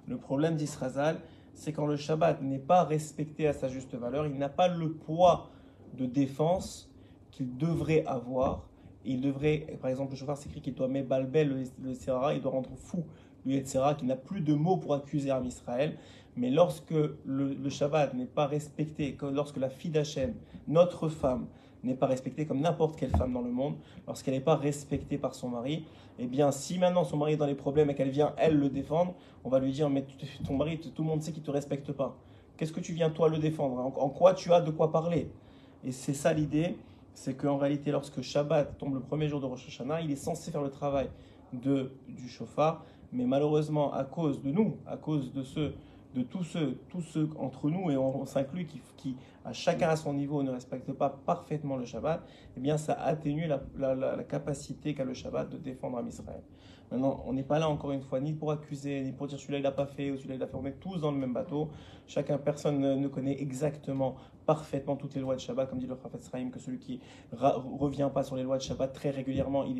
[0.07, 1.17] Le problème d'Israël,
[1.55, 4.93] c'est quand le Shabbat n'est pas respecté à sa juste valeur, il n'a pas le
[4.93, 5.51] poids
[5.95, 6.91] de défense
[7.31, 8.69] qu'il devrait avoir.
[9.05, 12.53] Il devrait, par exemple, le chauffard s'écrit qu'il doit mettre balbel le, le il doit
[12.53, 13.05] rendre fou
[13.47, 15.97] le Yetzera, qui n'a plus de mots pour accuser Israël.
[16.37, 20.35] Mais lorsque le, Shabbat n'est pas respecté, lorsque la fille d'Hachem,
[20.69, 21.47] notre femme,
[21.83, 25.35] n'est pas respectée comme n'importe quelle femme dans le monde, lorsqu'elle n'est pas respectée par
[25.35, 25.87] son mari,
[26.19, 28.71] eh bien, si maintenant son mari est dans les problèmes et qu'elle vient, elle, le
[28.71, 30.07] défendre, on va lui dire, mais
[30.47, 32.17] ton mari, tout le monde sait qu'il ne te respecte pas.
[32.57, 33.79] Qu'est-ce que tu viens, toi, le défendre?
[33.79, 35.31] En, quoi tu as de quoi parler?
[35.85, 36.79] Et c'est ça l'idée,
[37.13, 40.51] c'est qu'en réalité, lorsque Shabbat tombe le premier jour de Rosh Hashanah, il est censé
[40.51, 41.11] faire le travail
[41.53, 45.75] de, du chauffard, mais malheureusement, à cause de nous, à cause de ceux
[46.17, 50.15] de tous ceux, tous ceux entre nous, et on, s'inclut, qui, à chacun à son
[50.15, 52.27] niveau, ne respectent pas parfaitement le Shabbat,
[52.57, 56.43] eh bien, ça atténue la, la, capacité qu'a le Shabbat de défendre un Israël.
[56.91, 59.59] Maintenant, on n'est pas là, encore une fois, ni pour accuser, ni pour dire celui-là
[59.59, 60.57] il n'a pas fait, ou celui-là il a fait.
[60.57, 61.69] On est tous dans le même bateau.
[62.07, 64.17] Chacun, personne ne, connaît exactement,
[64.47, 67.01] parfaitement toutes les lois de Shabbat, comme dit le Prophet Sraim, que celui qui
[67.33, 67.39] ne
[67.79, 69.79] revient pas sur les lois de Shabbat très régulièrement, il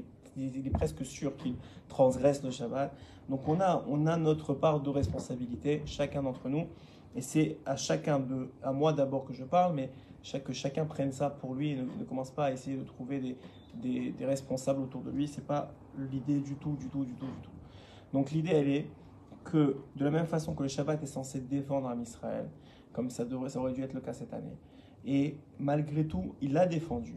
[0.67, 1.55] est presque sûr qu'il
[1.89, 2.93] transgresse le Shabbat.
[3.29, 6.67] Donc on a, on a notre part de responsabilité, chacun d'entre nous.
[7.15, 9.91] Et c'est à chacun de, à moi d'abord que je parle, mais
[10.45, 13.37] que chacun prenne ça pour lui et ne, commence pas à essayer de trouver
[13.81, 15.29] des, des, responsables autour de lui.
[15.29, 15.73] C'est pas
[16.11, 17.51] l'idée du tout, du tout, du tout, du tout.
[18.13, 18.87] Donc l'idée, elle est
[19.45, 22.49] que de la même façon que le Shabbat est censé défendre un Israël,
[22.97, 24.57] comme ça, devrait, ça aurait dû être le cas cette année,
[25.05, 27.15] et malgré tout, il l'a défendu.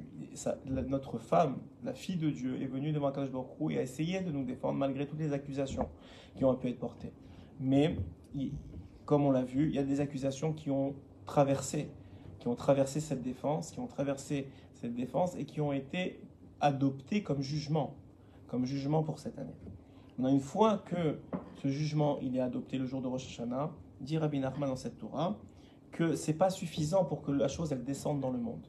[0.67, 4.29] notre femme, la fille de Dieu, est venue devant Akash Baruch et a essayé de
[4.29, 5.87] nous défendre malgré toutes les accusations
[6.35, 7.13] qui ont pu être portées.
[7.61, 7.95] Mais,
[9.05, 11.89] comme on l'a vu, il y a des accusations qui ont traversé,
[12.39, 16.19] qui ont traversé cette défense, qui ont traversé cette défense et qui ont été
[16.59, 17.95] adoptées comme jugement,
[18.47, 19.55] comme jugement pour cette année.
[20.21, 21.19] A une fois que
[21.63, 24.97] ce jugement il est adopté le jour de Rosh Hashanah, dit Rabbi Nachman dans cette
[24.97, 25.37] Torah,
[25.91, 28.65] que c'est pas suffisant pour que la chose elle descende dans le monde.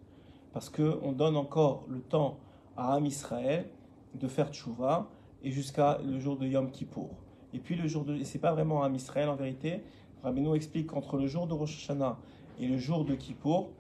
[0.53, 2.39] Parce qu'on donne encore le temps
[2.77, 3.69] à Am Israël
[4.15, 5.09] de faire tchouva
[5.43, 7.11] et jusqu'à le jour de Yom Kippour.
[7.53, 8.23] Et puis le jour de.
[8.25, 9.83] C'est pas vraiment Am Israël en vérité.
[10.23, 12.19] Rabbeinu explique qu'entre le jour de Rosh Hashanah
[12.59, 13.71] et le jour de Kippour,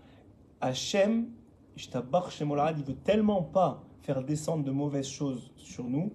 [0.61, 1.29] Hachem,
[1.76, 6.12] Shemolad, il veut tellement pas faire descendre de mauvaises choses sur nous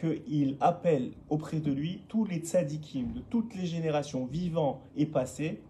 [0.00, 5.60] qu'il appelle auprès de lui tous les tzadikim de toutes les générations vivants et passées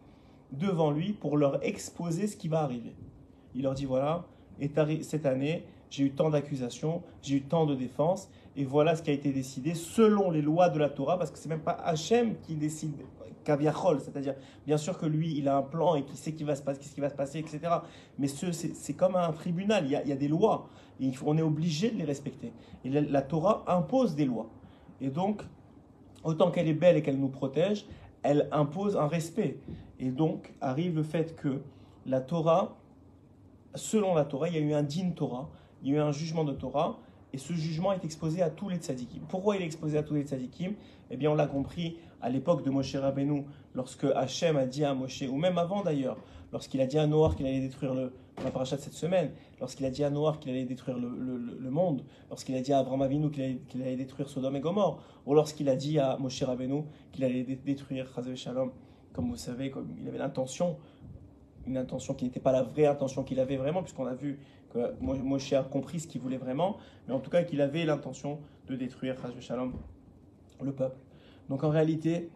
[0.52, 2.94] devant lui pour leur exposer ce qui va arriver.
[3.54, 4.24] Il leur dit voilà,
[5.02, 9.10] cette année, j'ai eu tant d'accusations, j'ai eu tant de défenses, et voilà ce qui
[9.10, 12.36] a été décidé selon les lois de la Torah, parce que c'est même pas Hachem
[12.42, 12.92] qui décide
[13.44, 14.34] Kaviachol, c'est-à-dire,
[14.66, 16.80] bien sûr que lui, il a un plan et qu'il sait qui va se passer,
[16.80, 17.60] qu'est-ce qui va se passer, etc.
[18.18, 20.68] Mais c'est comme un tribunal, il y, a, des lois,
[21.24, 22.52] on est obligé de les respecter.
[22.84, 24.50] Et la Torah impose des lois.
[25.00, 25.42] Et donc,
[26.24, 27.86] autant qu'elle est belle et qu'elle nous protège,
[28.22, 29.58] elle impose un respect.
[30.00, 31.60] Et donc arrive le fait que
[32.06, 32.76] la Torah,
[33.74, 35.50] selon la Torah, il y a eu un din Torah,
[35.82, 36.98] il y a eu un jugement de Torah,
[37.32, 39.22] et ce jugement est exposé à tous les tzadikim.
[39.28, 40.72] Pourquoi il est exposé à tous les tzadikim?
[41.10, 44.94] Eh bien, on l'a compris à l'époque de Moshe Rabbeinu, lorsque Hachem a dit à
[44.94, 46.16] Moshe, ou même avant d'ailleurs,
[46.52, 49.30] lorsqu'il a dit à Noir qu'il allait détruire la paracha de cette semaine,
[49.60, 53.02] lorsqu'il a dit à Noir qu'il allait détruire le, monde, lorsqu'il a dit à Abraham
[53.02, 57.24] Avinu qu'il allait, détruire Sodome et Gomorre, ou lorsqu'il a dit à Moshe Rabbeinu qu'il
[57.24, 58.72] allait détruire Chazav Shalom,
[59.12, 60.76] comme vous savez, comme il avait l'intention,
[61.66, 64.38] une intention qui n'était pas la vraie intention qu'il avait vraiment, puisqu'on a vu
[64.70, 68.40] que Moshe a compris ce qu'il voulait vraiment, mais en tout cas qu'il avait l'intention
[68.66, 69.74] de détruire Shalom,
[70.62, 70.98] le peuple.
[71.48, 72.30] Donc en réalité,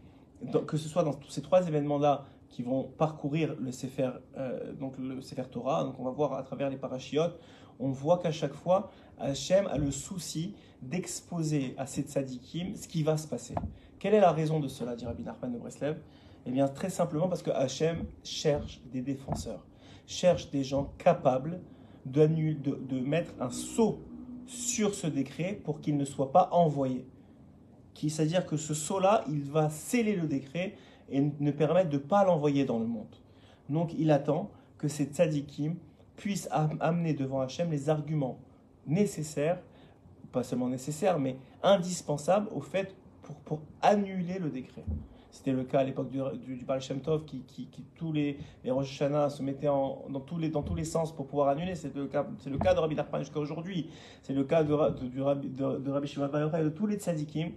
[0.67, 4.99] que ce soit dans tous ces trois événements-là, qui vont parcourir le Sefer, euh, donc
[4.99, 5.85] le Sefer Torah.
[5.85, 7.39] Donc on va voir à travers les parachiotes,
[7.81, 13.03] on voit qu'à chaque fois, Hachem a le souci d'exposer à ces tzadikim ce qui
[13.03, 13.55] va se passer.
[13.99, 15.99] Quelle est la raison de cela, dit Rabbi Nachman de Breslev?
[16.46, 19.64] Eh bien, très simplement parce que Hachem cherche des défenseurs,
[20.07, 21.61] cherche des gens capables
[22.05, 22.26] de,
[23.00, 24.00] mettre un sceau
[24.46, 27.07] sur ce décret pour qu'il ne soit pas envoyé.
[27.94, 30.74] C'est-à-dire que ce sceau-là, il va sceller le décret
[31.09, 33.14] et ne permettre de ne pas l'envoyer dans le monde.
[33.68, 35.76] Donc il attend que ces tzadikim
[36.16, 38.40] puissent amener devant Hachem les arguments
[38.87, 39.59] nécessaires
[40.33, 44.85] pas seulement nécessaire, mais indispensable au fait pour, pour annuler le décret.
[45.33, 46.21] C'était le cas à l'époque du,
[46.57, 47.66] du, Baal Shem Tov qui, qui,
[47.97, 51.75] tous les, les Rosh Hashanah se mettaient en, dans, tous les, sens pour pouvoir annuler.
[51.75, 53.88] C'est le cas, c'est le cas de Rabbi Nachman jusqu'à aujourd'hui.
[54.21, 57.53] C'est le cas de, Rabbi, de, Shimon et de tous les tzadikim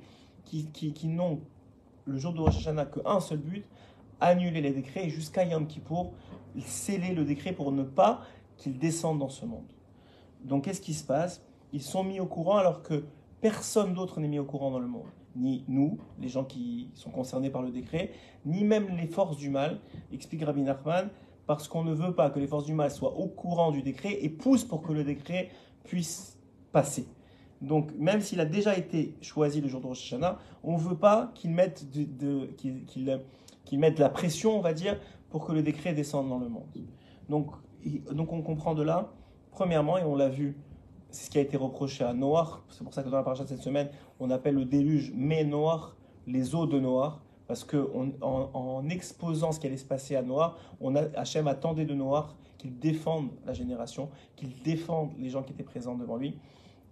[0.45, 1.41] qui, qui, n'ont
[2.05, 3.65] le jour de Rosh Hashanah qu'un seul but,
[4.21, 6.13] annuler les décrets et jusqu'à Yom Kippour,
[6.65, 8.21] sceller le décret pour ne pas
[8.55, 9.67] qu'ils descendent dans ce monde.
[10.45, 11.43] Donc qu'est-ce qui se passe?
[11.73, 13.03] Ils sont mis au courant alors que
[13.41, 15.09] personne d'autre n'est mis au courant dans le monde.
[15.35, 18.11] Ni nous, les gens qui sont concernés par le décret,
[18.45, 19.79] ni même les forces du mal,
[20.11, 21.09] explique Rabbi Nachman,
[21.45, 24.17] parce qu'on ne veut pas que les forces du mal soient au courant du décret
[24.21, 25.49] et poussent pour que le décret
[25.83, 26.39] puisse
[26.71, 27.07] passer.
[27.61, 30.97] Donc, même s'il a déjà été choisi le jour de Rosh Hashanah, on ne veut
[30.97, 32.49] pas qu'il mette de,
[33.97, 36.67] la pression, on va dire, pour que le décret descende dans le monde.
[37.29, 37.51] Donc,
[38.11, 39.11] donc on comprend de là,
[39.51, 40.57] premièrement, et on l'a vu,
[41.15, 43.45] c'est ce qui a été reproché à Noach, c'est pour ça que dans la paracha
[43.45, 45.93] de cette semaine, on appelle le déluge mais Noach,
[46.27, 47.13] les eaux de Noach,
[47.47, 47.89] parce que
[48.21, 52.35] en, exposant ce qui allait se passer à Noach, on a, Hachem attendait de Noach
[52.57, 56.37] qu'il défende la génération, qu'il défende les gens qui étaient présents devant lui.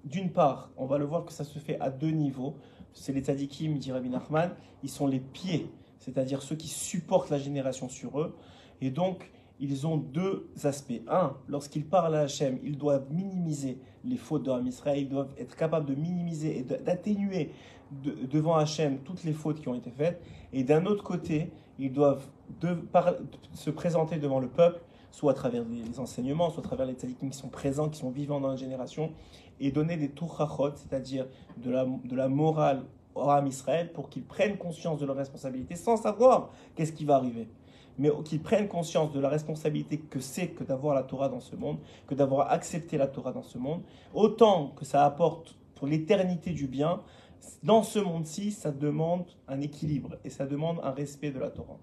[0.06, 2.56] D'une part, on va le voir que ça se fait à deux niveaux.
[2.94, 4.52] C'est les tzadikim, dit Rabbi Nachman,
[4.84, 8.38] ils sont les pieds, c'est-à-dire ceux qui supportent la génération sur eux.
[8.80, 11.02] Et donc, ils ont deux aspects.
[11.08, 15.56] Un, lorsqu'ils parlent à Hachem, ils doivent minimiser les fautes de Israël, ils doivent être
[15.56, 17.52] capables de minimiser et d'atténuer
[18.04, 20.22] de- devant Hachem toutes les fautes qui ont été faites.
[20.52, 22.26] Et d'un autre côté, ils doivent
[23.54, 27.30] se présenter devant le peuple, soit à travers les, enseignements, soit à travers les tzadikim
[27.30, 29.12] qui sont présents, qui sont vivants dans la génération,
[29.60, 32.84] et donner des tourachot, c'est-à-dire de la, de la morale
[33.16, 37.16] au Ham Israël, pour qu'ils prennent conscience de leurs responsabilités sans savoir qu'est-ce qui va
[37.16, 37.48] arriver
[37.97, 41.56] mais qu'ils prennent conscience de la responsabilité que c'est que d'avoir la Torah dans ce
[41.56, 41.77] monde,
[42.08, 43.82] que d'avoir accepté la Torah dans ce monde,
[44.13, 47.01] autant que ça apporte pour l'éternité du bien,
[47.62, 51.77] dans ce monde-ci, ça demande un équilibre et ça demande un respect de la Torah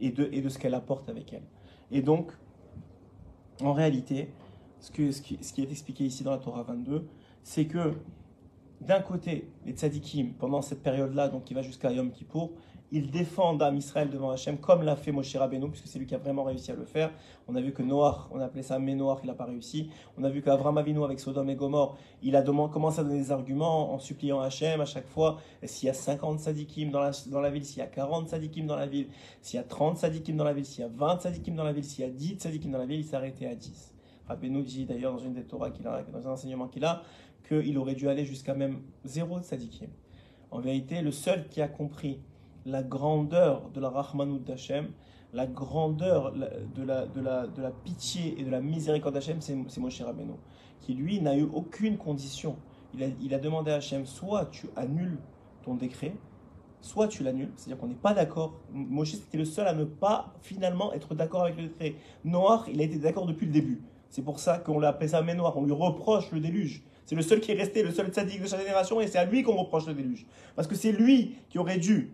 [0.00, 1.44] et de, ce qu'elle apporte avec elle.
[1.90, 2.32] Et donc,
[3.62, 4.30] en réalité,
[4.80, 7.06] ce qui est expliqué ici dans la Torah 22,
[7.42, 7.94] c'est que
[8.80, 12.50] d'un côté, les tzadikim, pendant cette période-là, donc qui va jusqu'à Yom Kippour,
[12.92, 16.14] ils défendent Am Israël devant Hachem, comme l'a fait Moshe Rabbeinu, puisque c'est lui qui
[16.14, 17.10] a vraiment réussi à le faire.
[17.48, 19.90] On a vu que Noach, on appelait ça Ménoach, il n'a pas réussi.
[20.16, 23.32] On a vu qu'Avram Avinu, avec Sodome et Gomorre, il a commencé à donner des
[23.32, 25.38] arguments en suppliant Hachem à chaque fois.
[25.64, 28.66] S'il y a 50 sadikim dans la, dans la ville, s'il y a 40 sadikim
[28.66, 29.08] dans la ville,
[29.42, 31.72] s'il y a 30 sadikim dans la ville, s'il y a 20 sadikim dans la
[31.72, 33.94] ville, s'il y a 10 sadikim dans la ville, il s'est arrêté à 10.
[34.28, 37.02] Rabbeinu dit d'ailleurs dans une des Torah qu'il a, dans un enseignement qu'il a,
[37.48, 39.88] qu'il aurait dû aller jusqu'à même zéro sadikim.
[40.50, 42.20] En vérité, le seul qui a compris
[42.66, 44.88] la grandeur de la Rahmanout d'Hachem,
[45.32, 49.80] la grandeur de la, de, la, de la pitié et de la miséricorde d'Hachem, c'est
[49.80, 50.32] Moshe Rabbeinu,
[50.80, 52.56] qui lui n'a eu aucune condition.
[52.94, 55.18] Il a, il a demandé à Hachem, soit tu annules
[55.62, 56.16] ton décret,
[56.80, 58.54] soit tu l'annules, c'est-à-dire qu'on n'est pas d'accord.
[58.72, 61.94] Moshe c'était le seul à ne pas finalement être d'accord avec le décret.
[62.24, 63.82] Noir, il a été d'accord depuis le début.
[64.08, 66.82] C'est pour ça qu'on l'a appelé ça Noir, on lui reproche le déluge.
[67.04, 69.24] C'est le seul qui est resté, le seul tzaddik de sa génération, et c'est à
[69.24, 70.26] lui qu'on reproche le déluge.
[70.56, 72.12] Parce que c'est lui qui aurait dû,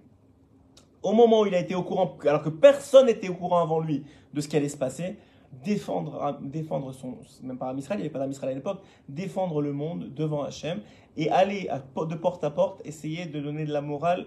[1.02, 3.80] au moment où il a été au courant, alors que personne n'était au courant avant
[3.80, 5.16] lui de ce qui allait se passer,
[5.64, 9.72] défendre, défendre son, même pas Israël, il n'y avait pas d'Israël à l'époque, défendre le
[9.72, 10.80] monde devant Hachem
[11.16, 14.26] et aller de porte à porte essayer de donner de la morale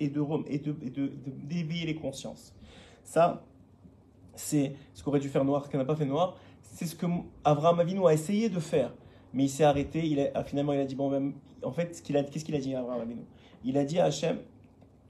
[0.00, 0.20] et de
[1.44, 2.54] d'éveiller les consciences.
[3.04, 3.44] Ça,
[4.34, 6.36] c'est ce qu'aurait dû faire Noir, ce n'a pas fait Noir.
[6.62, 7.06] C'est ce que
[7.44, 8.92] Abraham Avinu a essayé de faire,
[9.32, 10.04] mais il s'est arrêté.
[10.04, 12.80] Il a, finalement, il a dit bon, même, en fait, qu'est-ce qu'il a dit à
[12.80, 13.22] Abraham Avinu?
[13.62, 14.38] Il a dit à Hachem,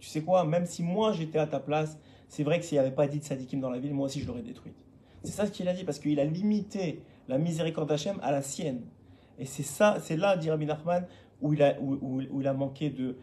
[0.05, 2.85] tu sais quoi, même si moi j'étais à ta place, c'est vrai que s'il n'y
[2.85, 4.77] avait pas dit de Sadikim dans la ville, moi aussi je l'aurais détruite.
[5.23, 8.43] C'est ça ce qu'il a dit, parce qu'il a limité la miséricorde d'Hachem à la
[8.43, 8.83] sienne.
[9.39, 11.07] Et c'est ça, c'est là, dit Rabbi Nachman,
[11.41, 13.17] où il a, manqué de,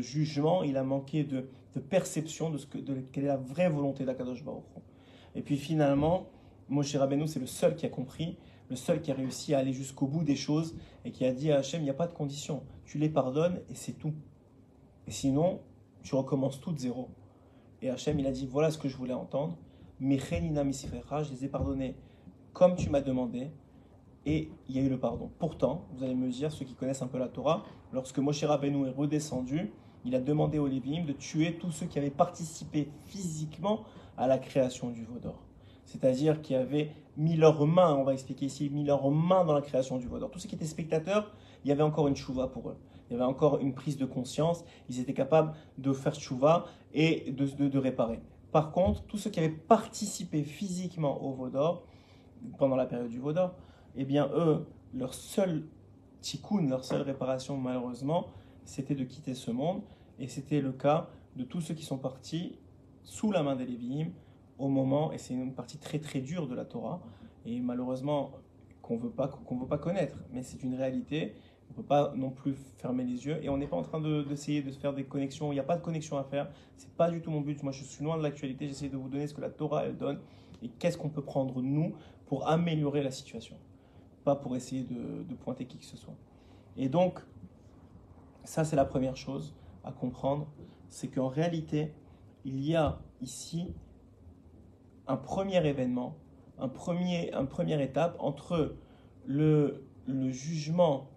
[0.00, 1.46] jugement, il a manqué de,
[1.88, 2.78] perception de, ce que,
[3.12, 4.64] quelle est la vraie volonté d'Akadosh Baruch
[5.36, 6.26] Et puis finalement,
[6.68, 8.38] Moshe Rabbeinu, c'est le seul qui a compris,
[8.70, 11.52] le seul qui a réussi à aller jusqu'au bout des choses et qui a dit
[11.52, 14.14] à Hachem, il n'y a pas de condition, tu les pardonnes et c'est tout.
[15.06, 15.60] Et sinon,
[16.04, 17.08] tu recommences tout de zéro.
[17.82, 19.58] Et Hachem, il a dit, voilà ce que je voulais entendre,
[20.00, 21.96] je les ai pardonnés
[22.52, 23.50] comme tu m'as demandé,
[24.26, 25.30] et il y a eu le pardon.
[25.38, 28.86] Pourtant, vous allez me dire, ceux qui connaissent un peu la Torah, lorsque Moshe Rabbeinu
[28.86, 29.72] est redescendu,
[30.04, 33.84] il a demandé aux Lévi'im de tuer tous ceux qui avaient participé physiquement
[34.16, 35.42] à la création du veau d'or.
[35.84, 39.62] C'est-à-dire qui avaient mis leurs mains, on va expliquer ici, mis leurs mains dans la
[39.62, 40.30] création du veau d'or.
[40.30, 41.32] Tous ceux qui étaient spectateurs,
[41.64, 42.76] il y avait encore une chouva pour eux.
[43.08, 44.64] Il y avait encore une prise de conscience.
[44.88, 48.20] Ils étaient capables de faire chouva et de, réparer.
[48.52, 51.84] Par contre, tous ceux qui avaient participé physiquement au veau d'or,
[52.58, 53.54] pendant la période du veau d'or,
[53.96, 55.66] eh bien, eux, leur seule
[56.20, 58.26] tikkun, leur seule réparation malheureusement,
[58.64, 59.82] c'était de quitter ce monde.
[60.18, 62.58] Et c'était le cas de tous ceux qui sont partis
[63.02, 64.08] sous la main des Lévi'im
[64.58, 67.02] au moment, et c'est une partie très très dure de la Torah,
[67.44, 68.32] et malheureusement
[68.82, 71.34] qu'on ne veut pas connaître, mais c'est une réalité.
[71.68, 74.00] On ne peut pas non plus fermer les yeux et on n'est pas en train
[74.00, 75.50] d'essayer de, se faire des connexions.
[75.50, 76.48] Il n'y a pas de connexion à faire.
[76.76, 77.62] C'est pas du tout mon but.
[77.62, 78.68] Moi, je suis loin de l'actualité.
[78.68, 80.20] J'essaie de vous donner ce que la Torah elle donne
[80.62, 81.94] et qu'est-ce qu'on peut prendre nous
[82.26, 83.56] pour améliorer la situation,
[84.24, 86.16] pas pour essayer de, de pointer qui que ce soit.
[86.76, 87.20] Et donc,
[88.44, 90.48] ça c'est la première chose à comprendre,
[90.88, 91.92] c'est qu'en réalité,
[92.44, 93.74] il y a ici
[95.06, 96.16] un premier événement,
[96.58, 98.74] un premier, un première étape entre
[99.26, 99.82] le
[100.30, 101.08] jugement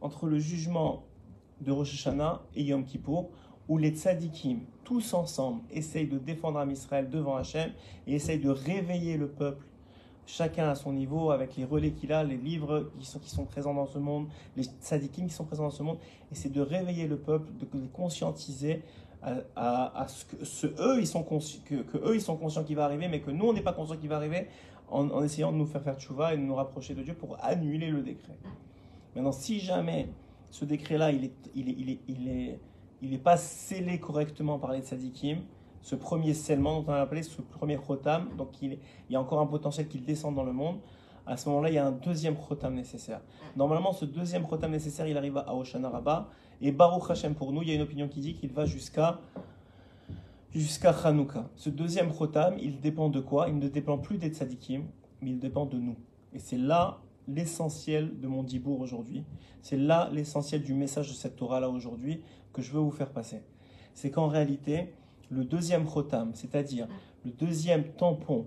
[0.00, 1.04] entre le jugement
[1.60, 3.30] de Rosh Hashanah et Yom Kippour,
[3.68, 7.72] où les tzadikim, tous ensemble, essayent de défendre Israël devant Hachem
[8.06, 9.66] et essayent de réveiller le peuple,
[10.26, 13.86] chacun à son niveau, avec les relais qu'il a, les livres qui sont, présents dans
[13.86, 15.98] ce monde, les tzadikim qui sont présents dans ce monde,
[16.32, 18.82] et c'est de réveiller le peuple, de les conscientiser
[19.56, 23.20] à, ce que eux, ils sont que, eux, ils sont conscients qu'il va arriver, mais
[23.20, 24.46] que nous, on n'est pas conscients qu'il va arriver,
[24.90, 27.90] en, essayant de nous faire faire tchouva et de nous rapprocher de Dieu pour annuler
[27.90, 28.38] le décret.
[29.14, 30.08] Maintenant, si jamais
[30.50, 32.60] ce décret-là, il n'est il est, il est, il est,
[33.02, 35.38] il est pas scellé correctement par les tzadikim,
[35.82, 38.78] ce premier scellement dont on a appelé ce premier chotam, donc il,
[39.10, 40.78] y a encore un potentiel qu'il descende dans le monde,
[41.26, 43.20] à ce moment-là, il y a un deuxième chotam nécessaire.
[43.56, 46.28] Normalement, ce deuxième chotam nécessaire, il arrive à Oshana Rabbah,
[46.60, 49.20] et Baruch Hashem, pour nous, il y a une opinion qui dit qu'il va jusqu'à
[50.54, 51.48] jusqu'à Hanouka.
[51.56, 53.48] Ce deuxième Chotam, il dépend de quoi?
[53.48, 54.84] Il ne dépend plus des tzadikim,
[55.20, 55.96] mais il dépend de nous.
[56.32, 59.24] Et c'est là l'essentiel de mon dibour aujourd'hui.
[59.62, 63.42] C'est là l'essentiel du message de cette Torah-là aujourd'hui que je veux vous faire passer.
[63.94, 64.94] C'est qu'en réalité,
[65.30, 66.88] le deuxième Chotam, c'est-à-dire
[67.24, 68.46] le deuxième tampon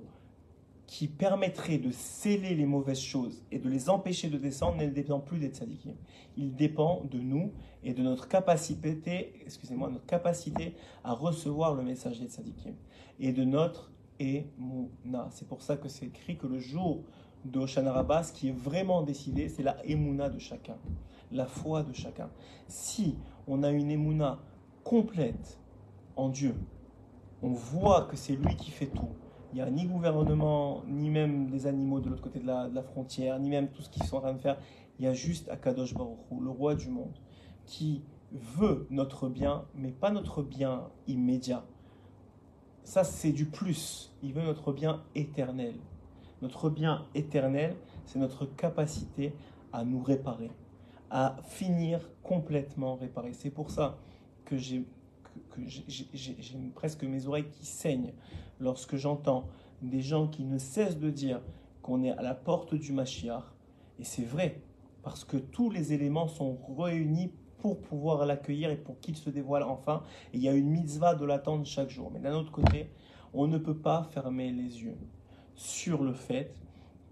[0.87, 5.21] qui permettrait de sceller les mauvaises choses et de les empêcher de descendre ne dépend
[5.21, 5.95] plus des tzadikim.
[6.35, 12.19] Il dépend de nous et de notre capacité, excusez-moi, notre capacité à recevoir le message
[12.19, 12.73] des tzadikim
[13.21, 15.29] et de notre émouna.
[15.31, 17.03] C'est pour ça que c'est écrit que le jour
[17.45, 20.77] de Hoshana ce qui est vraiment décidé, c'est la émouna de chacun,
[21.31, 22.29] la foi de chacun.
[22.67, 24.39] Si on a une émouna
[24.83, 25.59] complète
[26.15, 26.55] en Dieu,
[27.41, 29.09] on voit que c'est lui qui fait tout,
[29.51, 33.37] il n'y a ni gouvernement, ni même des animaux de l'autre côté de la, frontière,
[33.39, 34.57] ni même tout ce qu'ils sont en train de faire.
[34.97, 37.17] Il y a juste Akadosh Baruch Hu, le roi du monde,
[37.65, 41.65] qui veut notre bien, mais pas notre bien immédiat.
[42.83, 44.13] Ça, c'est du plus.
[44.23, 45.75] Il veut notre bien éternel.
[46.41, 47.75] Notre bien éternel,
[48.05, 49.33] c'est notre capacité
[49.73, 50.51] à nous réparer,
[51.09, 53.33] à finir complètement réparé.
[53.33, 53.97] C'est pour ça
[54.45, 54.85] que j'ai
[55.51, 58.13] que j'ai presque mes oreilles qui saignent
[58.59, 59.45] lorsque j'entends
[59.81, 61.41] des gens qui ne cessent de dire
[61.81, 63.43] qu'on est à la porte du Mashiach.
[63.99, 64.61] Et c'est vrai,
[65.03, 69.63] parce que tous les éléments sont réunis pour pouvoir l'accueillir et pour qu'il se dévoile
[69.63, 70.03] enfin.
[70.33, 72.11] Et il y a une mitzvah de l'attendre chaque jour.
[72.11, 72.89] Mais d'un autre côté,
[73.33, 74.97] on ne peut pas fermer les yeux
[75.61, 76.55] sur le fait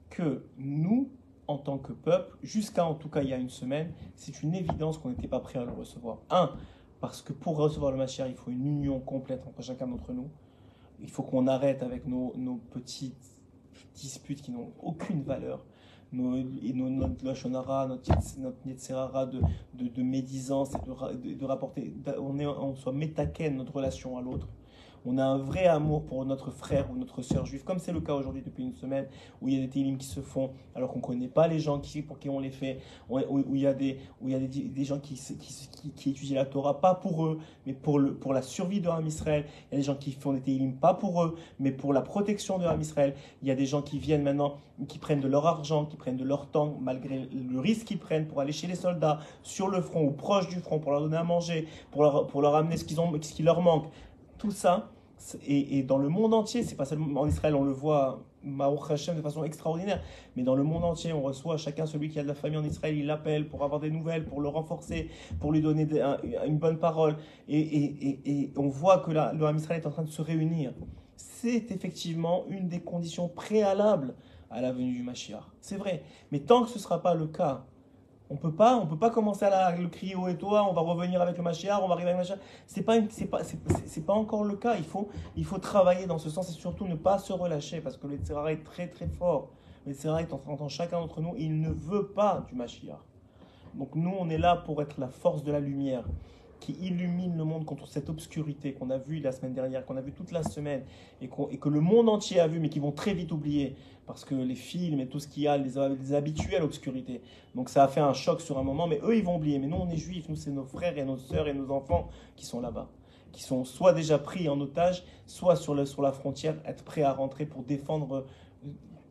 [0.09, 1.11] que nous,
[1.47, 4.55] en tant que peuple, jusqu'à en tout cas il y a une semaine, c'est une
[4.55, 6.17] évidence qu'on n'était pas prêt à le recevoir.
[6.31, 6.53] Un,
[6.99, 10.29] parce que pour recevoir le Mashiach, il faut une union complète entre chacun d'entre nous.
[10.99, 12.33] Il faut qu'on arrête avec nos,
[12.71, 13.37] petites
[13.93, 15.63] disputes qui n'ont aucune valeur.
[16.11, 19.41] Nos, et notre Lachonara, notre, notre de,
[19.75, 24.21] de, de médisance et de, de, rapporter, on, est, on soit métaken notre relation à
[24.21, 24.47] l'autre
[25.05, 28.01] on a un vrai amour pour notre frère ou notre sœur juive, comme c'est le
[28.01, 29.07] cas aujourd'hui depuis une semaine,
[29.41, 31.59] où il y a des télim qui se font alors qu'on ne connaît pas les
[31.59, 33.19] gens qui, pour qui on les fait, où,
[33.55, 35.15] il y a des, où il y a des, gens qui,
[35.95, 39.05] qui, étudient la Torah, pas pour eux, mais pour, le, pour la survie de Ram
[39.05, 39.45] Israël.
[39.71, 42.01] Il y a des gens qui font des télim pas pour eux, mais pour la
[42.01, 43.15] protection de Ram Israël.
[43.41, 44.57] Il y a des gens qui viennent maintenant,
[44.87, 48.27] qui prennent de leur argent, qui prennent de leur temps, malgré le risque qu'ils prennent
[48.27, 51.17] pour aller chez les soldats, sur le front ou proche du front, pour leur donner
[51.17, 53.85] à manger, pour leur, pour leur amener ce, qu'ils ont, ce qui leur manque
[54.39, 54.89] tout ça,
[55.45, 59.17] et, dans le monde entier, c'est pas seulement en Israël, on le voit, Marouch Hashem,
[59.17, 60.01] de façon extraordinaire,
[60.35, 62.63] mais dans le monde entier, on reçoit chacun celui qui a de la famille en
[62.63, 65.87] Israël, il l'appelle pour avoir des nouvelles, pour le renforcer, pour lui donner
[66.47, 67.17] une bonne parole.
[67.49, 70.71] Et, on voit que le Ham Israël est en train de se réunir.
[71.17, 74.15] C'est effectivement une des conditions préalables
[74.49, 75.43] à la venue du Mashiach.
[75.59, 76.03] C'est vrai.
[76.31, 77.65] Mais tant que ce ne sera pas le cas,
[78.29, 80.81] on peut pas, on peut pas commencer à le crier haut et toi, on va
[80.81, 82.39] revenir avec le Mashiach, on va arriver avec le Mashiach.
[82.67, 84.75] C'est pas, c'est pas, c'est, pas encore le cas.
[84.75, 87.97] Il faut, il faut travailler dans ce sens et surtout ne pas se relâcher parce
[87.97, 89.49] que le Tzerara est très très fort.
[89.87, 92.99] Le Tzerara est en train chacun d'entre nous, il ne veut pas du Mashiach.
[93.73, 96.03] Donc nous, on est là pour être la force de la lumière,
[96.59, 100.01] qui illumine le monde contre cette obscurité qu'on a vue la semaine dernière, qu'on a
[100.01, 100.83] vue toute la semaine,
[101.21, 104.35] et, que le monde entier a vu, mais qui vont très vite oublier, parce que
[104.35, 107.21] les films et tout ce qu'il y a les, les habitués à l'obscurité.
[107.55, 109.59] Donc ça a fait un choc sur un moment, mais eux, ils vont oublier.
[109.59, 112.09] Mais nous, on est juifs, nous, c'est nos frères et nos sœurs et nos enfants
[112.35, 112.89] qui sont là-bas,
[113.31, 117.45] qui sont soit déjà pris en otage, soit sur, la frontière, être prêts à rentrer
[117.45, 118.25] pour défendre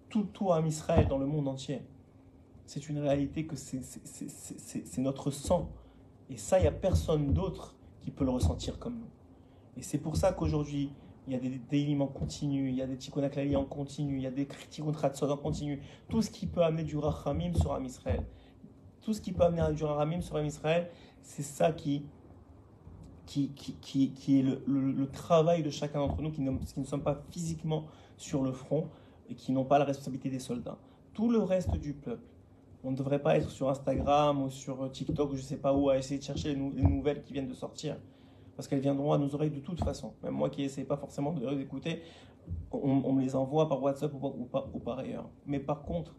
[0.09, 1.83] tout, tout à Israël dans le monde entier.
[2.67, 5.71] C'est une réalité que c'est notre sang.
[6.31, 9.11] Et ça, il n'y a personne d'autre qui peut le ressentir comme nous.
[9.77, 10.91] Et c'est pour ça qu'aujourd'hui,
[11.27, 14.27] il y a des déliments continus, il y a des tikkun en continu, il y
[14.27, 14.93] a des tikkun
[15.31, 15.81] en continu.
[16.09, 18.25] Tout ce qui peut amener du rachamim sur Am Israël.
[19.03, 20.91] Tout ce qui peut amener du rachamim sur Am Israël,
[21.23, 22.05] c'est ça qui,
[23.27, 26.87] qui, qui, qui, est le, le, travail de chacun d'entre nous qui ne, qui ne
[26.87, 27.85] sommes pas physiquement
[28.17, 28.89] sur le front
[29.29, 30.79] et qui n'ont pas la responsabilité des soldats.
[31.13, 32.28] Tout le reste du peuple,
[32.85, 35.73] on ne devrait pas être sur Instagram ou sur TikTok ou je ne sais pas
[35.73, 37.97] où à essayer de chercher les, nouvelles qui viennent de sortir.
[38.57, 40.15] Parce qu'elles viendront à nos oreilles de toute façon.
[40.23, 42.03] Même moi qui n'essaie pas forcément de les écouter,
[42.73, 45.29] on, me les envoie par WhatsApp ou par, ou par ailleurs.
[45.47, 46.15] Mais par contre,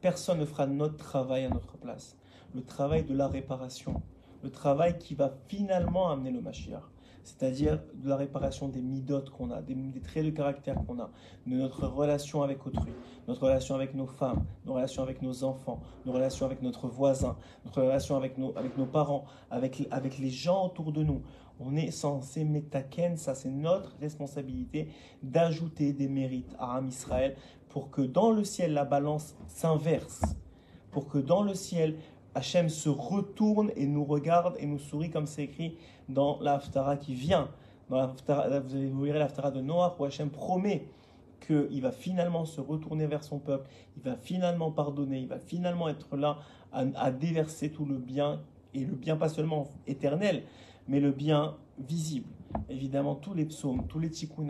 [0.00, 2.16] personne ne fera notre travail à notre place.
[2.54, 4.02] Le travail de la réparation.
[4.42, 6.82] Le travail qui va finalement amener le Mashiach
[7.24, 11.10] c'est-à-dire de la réparation des midotes qu'on a, des, traits de caractère qu'on a,
[11.46, 12.92] de notre relation avec autrui,
[13.26, 17.36] notre relation avec nos femmes, nos relations avec nos enfants, nos relations avec notre voisin,
[17.64, 21.22] notre relation avec nos, avec nos parents, avec, avec les gens autour de nous.
[21.60, 24.88] On est censé métaken, ça c'est notre responsabilité
[25.22, 27.36] d'ajouter des mérites à Am Israël
[27.68, 30.22] pour que dans le ciel la balance s'inverse,
[30.90, 31.96] pour que dans le ciel
[32.38, 35.76] Hachem se retourne et nous regarde et nous sourit comme c'est écrit
[36.08, 37.48] dans l'Aftara qui vient.
[37.90, 40.86] Dans vous verrez l'Aftara de Noah où Hachem promet
[41.44, 45.88] qu'il va finalement se retourner vers son peuple, il va finalement pardonner, il va finalement
[45.88, 46.38] être là
[46.70, 48.40] à, déverser tout le bien,
[48.72, 50.44] et le bien pas seulement éternel,
[50.86, 52.28] mais le bien visible.
[52.68, 54.46] Évidemment, tous les psaumes, tous les tikkun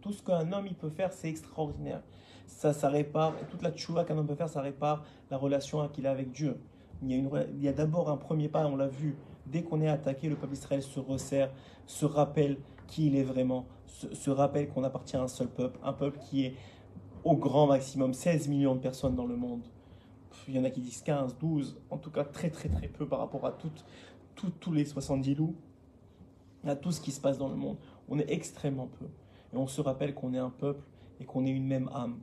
[0.00, 2.02] tout ce qu'un homme il peut faire, c'est extraordinaire.
[2.46, 6.06] Ça, ça répare, toute la tchouva qu'un homme peut faire, ça répare la relation qu'il
[6.08, 6.56] a avec Dieu.
[7.02, 10.36] Il y a, d'abord un premier pas, on l'a vu, dès qu'on est attaqué, le
[10.36, 11.50] peuple d'Israël se resserre,
[11.86, 15.92] se rappelle qui il est vraiment, se, rappelle qu'on appartient à un seul peuple, un
[15.92, 16.54] peuple qui est
[17.24, 19.62] au grand maximum 16 millions de personnes dans le monde.
[20.48, 23.06] Il y en a qui disent 15, 12, en tout cas très très très peu
[23.06, 23.84] par rapport à toutes,
[24.60, 25.54] tous les 70 loups,
[26.64, 27.76] à tout ce qui se passe dans le monde.
[28.08, 29.06] On est extrêmement peu.
[29.52, 30.84] Et on se rappelle qu'on est un peuple
[31.20, 32.18] et qu'on est une même âme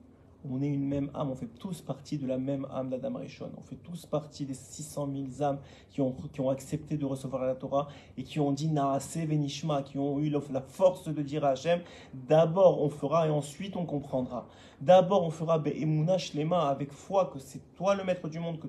[0.50, 3.50] on est une même âme, on fait tous partie de la même âme d'Adam Rishon.
[3.58, 7.46] On fait tous partie des 600 000 âmes qui ont, qui ont accepté de recevoir
[7.46, 7.88] la Torah
[8.18, 11.82] et qui ont dit Naase Venishma, qui ont eu la force de dire à Hachem
[12.14, 14.48] d'abord on fera et ensuite on comprendra.
[14.82, 18.60] D'abord on fera Be'emuna Shlema avec foi que c'est toi le maître du monde,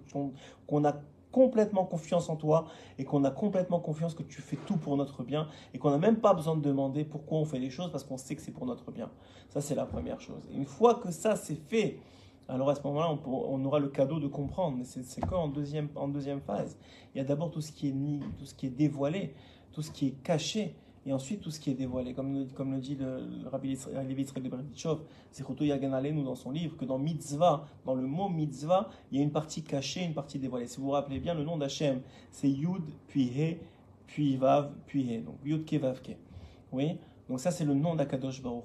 [0.67, 0.95] qu'on a
[1.37, 2.65] complètement confiance en toi
[2.99, 5.99] et qu'on a complètement confiance que tu fais tout pour notre bien et qu'on n'a
[5.99, 8.53] même pas besoin de demander pourquoi on fait les choses parce qu'on sait que c'est
[8.53, 9.11] pour notre bien.
[9.51, 10.49] Ça, c'est la première chose.
[10.51, 11.99] une fois que ça, c'est fait,
[12.49, 14.79] alors à ce moment-là, on, aura le cadeau de comprendre.
[14.79, 16.79] Mais c'est qu'en deuxième, en deuxième phase?
[17.15, 19.35] Il y a d'abord tout ce qui est ni, tout ce qui est dévoilé,
[19.73, 20.75] tout ce qui est caché
[21.07, 22.13] et ensuite tout ce qui est dévoilé.
[22.13, 23.79] Comme, comme le dit le, le Rabbi
[24.09, 25.03] Levi de Berdichov,
[25.33, 29.25] Zechoto nous dans son livre, que dans mitzvah, dans le mot mitzvah, il y a
[29.25, 30.67] une partie cachée, une partie dévoilée.
[30.67, 32.01] Si vous vous rappelez bien, le nom d'Hachem,
[32.33, 33.59] c'est Yud, puis He,
[34.07, 35.25] puis Vav, puis He.
[35.25, 36.17] Donc Yud, Ke, Vav, Ke.
[36.73, 36.99] Oui
[37.29, 38.65] Donc ça, c'est le nom d'Akadosh Baruch.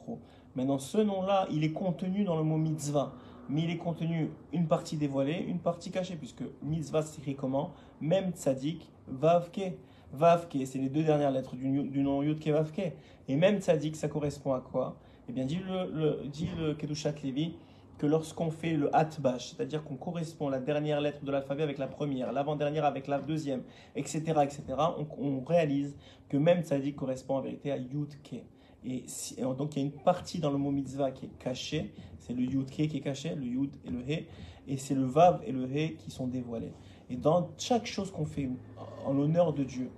[0.56, 3.14] Maintenant, ce nom-là, il est contenu dans le mot mitzvah.
[3.50, 7.72] Mais il est contenu une partie dévoilée, une partie cachée, puisque mitzvah s'écrit comment?
[8.00, 9.74] Même tzadik, vav ke.
[10.14, 12.94] Vavke, c'est les deux dernières lettres du, nom Yudke Vavke.
[13.28, 14.98] Et même Tzadik, ça correspond à quoi?
[15.30, 17.54] Eh bien, dit le, dit le Kedushat Levi
[17.98, 21.86] que lorsqu'on fait le Hatbash, c'est-à-dire qu'on correspond la dernière lettre de l'alphabet avec la
[21.86, 23.62] première, l'avant-dernière avec la deuxième,
[23.96, 24.64] etc., etc.,
[25.20, 25.96] on, réalise
[26.28, 28.44] que même Tzadik correspond en vérité à Yudke.
[28.84, 29.06] Et,
[29.56, 32.42] donc il y a une partie dans le mot mitzvah qui est cachée, c'est le
[32.42, 34.26] Yudke qui est caché, le Yud et le He,
[34.68, 36.74] et c'est le Vav et le He qui sont dévoilés.
[37.12, 38.50] Et dans chaque chose qu'on fait
[39.06, 39.92] en l'honneur de Dieu,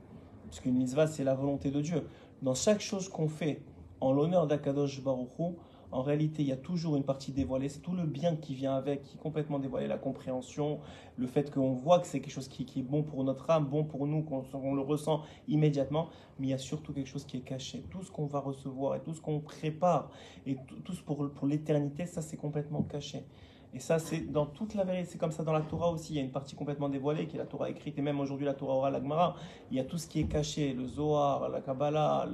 [0.53, 2.07] parce qu'une mitzvah, c'est la volonté de Dieu.
[2.43, 3.63] Dans chaque chose qu'on fait
[4.01, 5.55] en l'honneur d'Akadosh Baruchou,
[5.91, 7.69] en réalité, il y a toujours une partie dévoilée.
[7.69, 9.87] C'est tout le bien qui vient avec, qui est complètement dévoilé.
[9.87, 10.79] La compréhension,
[11.17, 13.83] le fait qu'on voit que c'est quelque chose qui, est bon pour notre âme, bon
[13.83, 16.09] pour nous, qu'on le ressent immédiatement.
[16.37, 17.83] Mais il y a surtout quelque chose qui est caché.
[17.89, 20.11] Tout ce qu'on va recevoir et tout ce qu'on prépare,
[20.45, 23.25] et tout, ce pour, pour l'éternité, ça c'est complètement caché.
[23.75, 25.09] Et ça, c'est dans toute la vérité.
[25.11, 26.13] C'est comme ça dans la Torah aussi.
[26.13, 27.97] Il y a une partie complètement dévoilée qui est la Torah écrite.
[27.97, 29.35] Et même aujourd'hui, la Torah orale, la
[29.71, 30.73] Il y a tout ce qui est caché.
[30.73, 32.27] Le Zohar, la Kabbalah,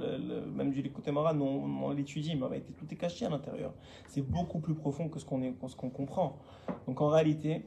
[0.54, 2.36] même du Likutemara, nous, on, l'étudie.
[2.36, 3.72] Mais tout est caché à l'intérieur.
[4.06, 6.38] C'est beaucoup plus profond que ce qu'on comprend.
[6.86, 7.64] Donc en réalité,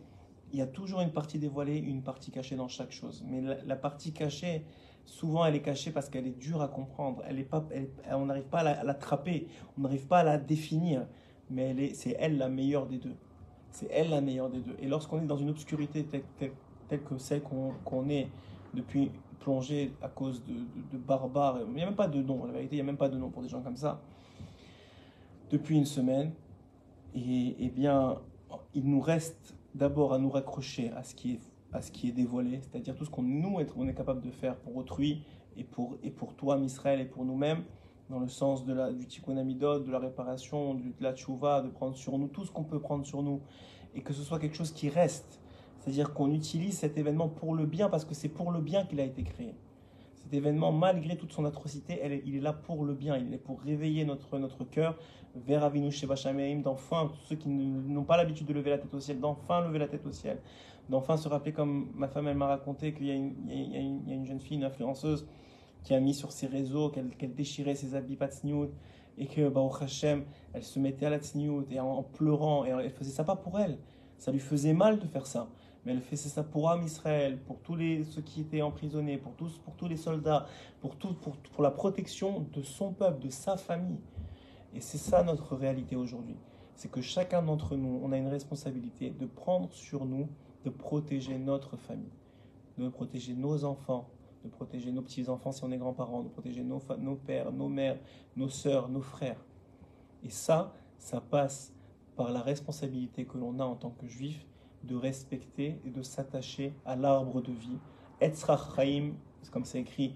[0.53, 3.25] il y a toujours une partie dévoilée, une partie cachée dans chaque chose.
[3.27, 4.65] Mais la, partie cachée,
[5.03, 7.23] souvent elle est cachée parce qu'elle est dure à comprendre.
[7.27, 7.67] Elle est pas,
[8.11, 9.47] on n'arrive pas à l'attraper,
[9.77, 11.07] on n'arrive pas à la définir.
[11.49, 13.15] Mais c'est elle la meilleure des deux.
[13.73, 14.75] C'est elle la meilleure des deux.
[14.79, 18.29] Et lorsqu'on est dans une obscurité telle, que celle qu'on est
[18.75, 22.75] depuis plongé à cause de, barbares, il n'y a même pas de nom, la vérité,
[22.75, 23.99] il n'y a même pas de nom pour des gens comme ça,
[25.49, 26.31] depuis une semaine,
[27.15, 28.19] et, eh bien,
[28.75, 31.39] il nous reste d'abord à nous raccrocher à ce qui est,
[31.73, 34.55] à ce qui est dévoilé, c'est-à-dire tout ce qu'on nous on est capable de faire
[34.57, 35.23] pour autrui
[35.57, 37.63] et pour, et pour toi, Israël, et pour nous-mêmes,
[38.09, 41.69] dans le sens de la, du tikkun amidot, de la réparation, de la tchouva, de
[41.69, 43.41] prendre sur nous tout ce qu'on peut prendre sur nous,
[43.95, 45.39] et que ce soit quelque chose qui reste.
[45.79, 48.99] C'est-à-dire qu'on utilise cet événement pour le bien, parce que c'est pour le bien qu'il
[48.99, 49.55] a été créé.
[50.15, 53.59] Cet événement, malgré toute son atrocité, il est là pour le bien, il est pour
[53.61, 54.97] réveiller notre, notre cœur
[55.35, 56.15] vers Avinu Sheba
[56.63, 59.87] d'enfin, ceux qui n'ont pas l'habitude de lever la tête au ciel, d'enfin lever la
[59.87, 60.39] tête au ciel,
[60.89, 64.39] d'enfin se rappeler, comme ma femme, elle m'a raconté, qu'il y, y, a une jeune
[64.39, 65.27] fille, une influenceuse,
[65.83, 68.29] qui a mis sur ses réseaux qu'elle déchirait ses habits pas
[69.17, 70.23] et que Baruch Hashem,
[70.53, 73.59] elle se mettait à la tsniout et en, pleurant, et elle faisait ça pas pour
[73.59, 73.77] elle.
[74.17, 75.47] Ça lui faisait mal de faire ça.
[75.85, 79.35] Mais elle faisait ça pour Am Israël, pour tous les, ceux qui étaient emprisonnés, pour
[79.35, 80.47] tous, pour tous les soldats,
[80.79, 83.99] pour, tout, pour, pour la protection de son peuple, de sa famille.
[84.73, 86.37] Et c'est ça notre réalité aujourd'hui.
[86.75, 90.29] C'est que chacun d'entre nous, on a une responsabilité de prendre sur nous,
[90.63, 92.13] de protéger notre famille,
[92.77, 94.07] de protéger nos enfants,
[94.43, 97.97] de protéger nos petits-enfants si on est grands-parents, de protéger nos, nos pères, nos mères,
[98.35, 99.43] nos sœurs, nos frères.
[100.23, 101.73] Et ça, ça passe
[102.15, 104.45] par la responsabilité que l'on a en tant que juif
[104.83, 107.77] de respecter et de s'attacher à l'arbre de vie.
[108.19, 109.13] Etzrach Chaim,
[109.51, 110.15] comme c'est écrit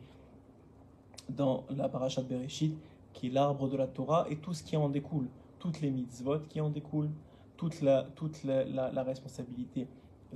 [1.30, 2.78] dans la parashat Bereshit,
[3.14, 5.28] qui est l'arbre de la Torah et tout ce qui en découle,
[5.60, 7.12] toutes les mitzvot qui en découlent,
[7.56, 9.88] toute la, toute la, responsabilité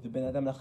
[0.02, 0.56] de Ben Adam la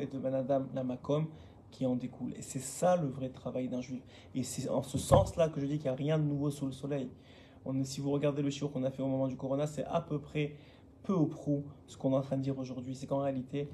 [0.00, 1.26] et de Ben Adam la Makom
[1.74, 2.32] qui en découle.
[2.36, 4.02] Et c'est ça le vrai travail d'un juif.
[4.34, 6.66] Et c'est en ce sens-là que je dis qu'il n'y a rien de nouveau sous
[6.66, 7.10] le soleil.
[7.64, 10.00] On, si vous regardez le chiot qu'on a fait au moment du corona, c'est à
[10.00, 10.54] peu près
[11.02, 12.94] peu ou prou ce qu'on est en train de dire aujourd'hui.
[12.94, 13.68] C'est qu'en réalité,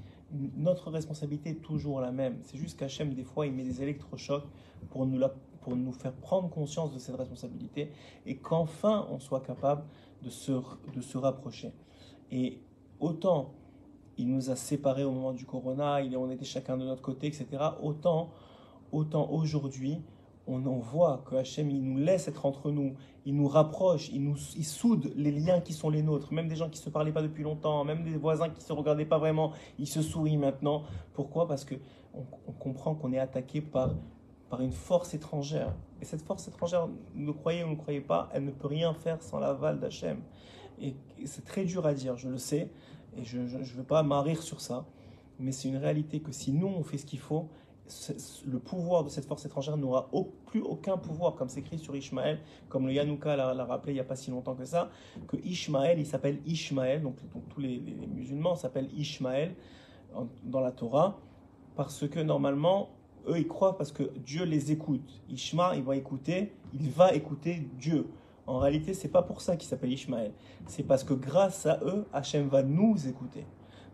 [0.55, 2.39] notre responsabilité est toujours la même.
[2.43, 4.45] C'est juste qu'Hachem, des fois, il met des électrochocs
[4.89, 5.29] pour nous, la,
[5.61, 7.91] pour nous faire prendre conscience de cette responsabilité
[8.25, 9.83] et qu'enfin on soit capable
[10.23, 10.53] de se,
[10.93, 11.71] de se rapprocher.
[12.31, 12.61] Et
[12.99, 13.53] autant
[14.21, 17.27] il nous a séparés au moment du corona, il, on était chacun de notre côté,
[17.27, 17.47] etc.
[17.81, 18.29] Autant,
[18.91, 19.97] autant aujourd'hui,
[20.47, 22.95] on en voit que Hachem, il nous laisse être entre nous,
[23.25, 26.55] il nous rapproche, il, nous, il soude les liens qui sont les nôtres, même des
[26.55, 29.05] gens qui ne se parlaient pas depuis longtemps, même des voisins qui ne se regardaient
[29.05, 30.83] pas vraiment, ils se sourient maintenant.
[31.13, 31.47] Pourquoi?
[31.47, 31.75] Parce que
[32.13, 33.95] on, comprend qu'on est attaqué par,
[34.49, 35.73] par une force étrangère.
[36.01, 39.21] Et cette force étrangère, ne croyez ou ne croyez pas, elle ne peut rien faire
[39.21, 40.19] sans l'aval d'Hachem.
[40.79, 40.95] Et
[41.25, 42.69] c'est très dur à dire, je le sais,
[43.17, 44.85] et je ne veux pas m'arrir sur ça,
[45.39, 47.49] mais c'est une réalité que si nous, on fait ce qu'il faut,
[48.45, 50.09] le pouvoir de cette force étrangère n'aura
[50.45, 52.39] plus aucun pouvoir, comme c'est écrit sur Ishmaël,
[52.69, 54.89] comme le Yanouka l'a rappelé il n'y a pas si longtemps que ça,
[55.27, 57.17] que Ishmaël, il s'appelle Ishmaël, donc,
[57.49, 57.79] tous les,
[58.13, 59.55] musulmans s'appellent Ishmaël
[60.43, 61.19] dans la Torah,
[61.75, 62.89] parce que normalement,
[63.27, 65.21] eux, ils croient parce que Dieu les écoute.
[65.29, 68.07] Ishma, il va écouter, il va écouter Dieu.
[68.47, 70.31] En réalité, c'est pas pour ça qu'il s'appelle Ishmaël.
[70.67, 73.45] C'est parce que grâce à eux, Hachem va nous écouter.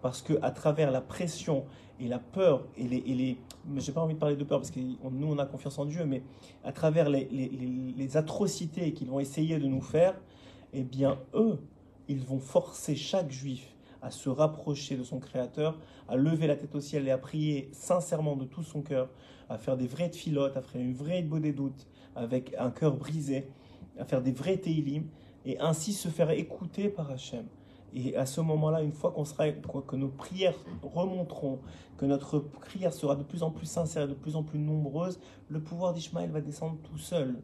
[0.01, 1.65] Parce que à travers la pression
[1.99, 3.37] et la peur et les, et les
[3.77, 6.05] j'ai pas envie de parler de peur parce que nous on a confiance en Dieu,
[6.05, 6.21] mais
[6.63, 10.13] à travers les, les, les atrocités qu'ils vont essayer de nous faire,
[10.73, 11.59] eh bien eux,
[12.07, 15.77] ils vont forcer chaque juif à se rapprocher de son Créateur,
[16.07, 19.09] à lever la tête au ciel et à prier sincèrement de tout son cœur,
[19.49, 22.95] à faire des vraies filotes, à faire une vraie beau des doutes, avec un cœur
[22.95, 23.47] brisé,
[23.99, 25.03] à faire des vrais teilim
[25.45, 27.45] et ainsi se faire écouter par Hachem.
[27.93, 31.59] Et à ce moment-là, une fois qu'on sera, que nos prières remonteront,
[31.97, 35.19] que notre prière sera de plus en plus sincère et de plus en plus nombreuse,
[35.49, 37.41] le pouvoir d'Ishmaël va descendre tout seul.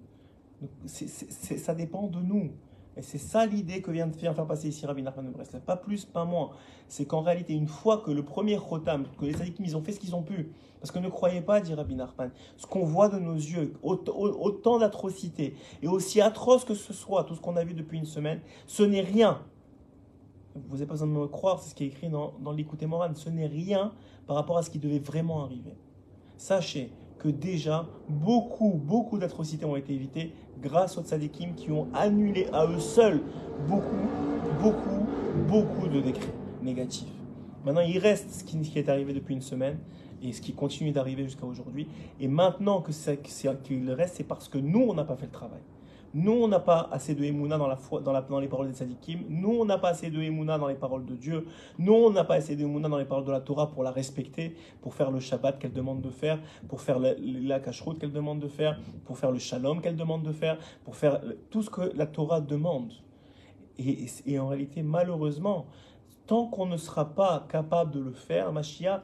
[0.86, 2.52] ça dépend de nous.
[2.96, 5.62] Et c'est ça l'idée que vient de faire passer ici Rabbi Nachman de Breslev.
[5.64, 6.52] Pas plus, pas moins.
[6.88, 9.94] C'est qu'en réalité, une fois que le premier Chotam, que les sadikim, ils ont fait
[9.94, 13.10] ce qu'ils ont pu, parce que ne croyez pas, dit Rabbi Nachman, ce qu'on voit
[13.10, 17.64] de nos yeux, autant d'atrocités, et aussi atroce que ce soit, tout ce qu'on a
[17.64, 19.42] vu depuis une semaine, ce n'est rien.
[20.56, 22.84] Vous n'avez pas besoin de me croire, c'est ce qui est écrit dans, dans l'écoute
[22.84, 23.92] Moran, ce n'est rien
[24.28, 25.76] par rapport à ce qui devait vraiment arriver.
[26.38, 26.92] Sachez
[27.24, 32.66] que déjà, beaucoup, beaucoup d'atrocités ont été évitées grâce aux tzadikim qui ont annulé à
[32.66, 33.22] eux seuls
[33.68, 33.86] beaucoup,
[34.62, 35.06] beaucoup,
[35.48, 37.08] beaucoup de décrets négatifs.
[37.66, 39.78] Maintenant, il reste ce qui est arrivé depuis une semaine
[40.22, 41.88] et ce qui continue d'arriver jusqu'à aujourd'hui.
[42.20, 42.92] Et maintenant que
[43.64, 45.62] qu'il reste, c'est parce que nous, on n'a pas fait le travail.
[46.14, 49.22] Nous, on n'a pas assez de Emouna dans, la dans, les paroles des Sadikim.
[49.30, 51.48] Nous, on n'a pas assez de Emouna dans les paroles de Dieu.
[51.80, 53.92] Nous, on n'a pas assez de Emouna dans les paroles de la Torah pour la
[53.92, 58.40] respecter, pour faire le Shabbat qu'elle demande de faire, pour faire la, la qu'elle demande
[58.40, 61.92] de faire, pour faire le Shalom qu'elle demande de faire, pour faire tout ce que
[61.96, 62.94] la Torah demande.
[63.80, 65.66] Et, et en réalité, malheureusement,
[66.28, 69.02] tant qu'on ne sera pas capable de le faire, Mashiach,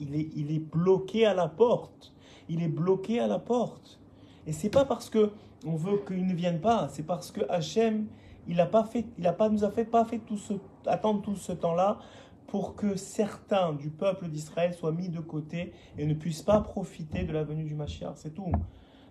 [0.00, 2.12] il est, il est bloqué à la porte.
[2.48, 4.00] Il est bloqué à la porte.
[4.46, 5.30] Et c'est pas parce que
[5.64, 8.06] on veut qu'il ne vienne pas, c'est parce que Hachem,
[8.48, 10.54] il a pas fait, il a pas, nous a fait pas fait tout ce,
[10.86, 11.98] attendre tout ce temps-là
[12.46, 17.24] pour que certains du peuple d'Israël soient mis de côté et ne puissent pas profiter
[17.24, 18.12] de la venue du Mashiach.
[18.16, 18.52] C'est tout.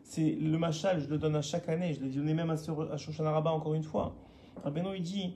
[0.03, 2.55] C'est le Machal, je le donne à chaque année, je l'ai donné même à,
[2.93, 4.15] à Shoshana encore une fois.
[4.63, 5.35] Rabbeinu, il dit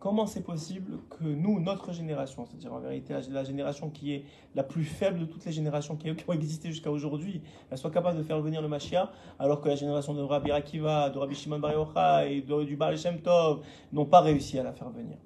[0.00, 4.24] Comment c'est possible que nous, notre génération, c'est-à-dire en vérité la génération qui est
[4.54, 7.42] la plus faible de toutes les générations qui ont existé jusqu'à aujourd'hui,
[7.74, 11.18] soit capable de faire venir le Mashiach, alors que la génération de Rabbi Akiva, de
[11.18, 14.88] Rabbi Shimon Bar Yochai et du Baal Shem Tov n'ont pas réussi à la faire
[14.88, 15.18] venir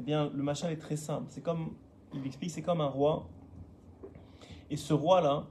[0.00, 1.26] Eh bien, le Mashiach est très simple.
[1.28, 1.74] C'est comme,
[2.14, 3.28] il explique, c'est comme un roi.
[4.70, 5.44] Et ce roi-là,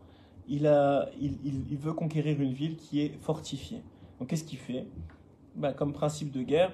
[0.47, 3.83] il, veut conquérir une ville qui est fortifiée.
[4.17, 4.87] Donc, qu'est-ce qu'il fait?
[5.55, 6.71] Ben, Comme principe de guerre,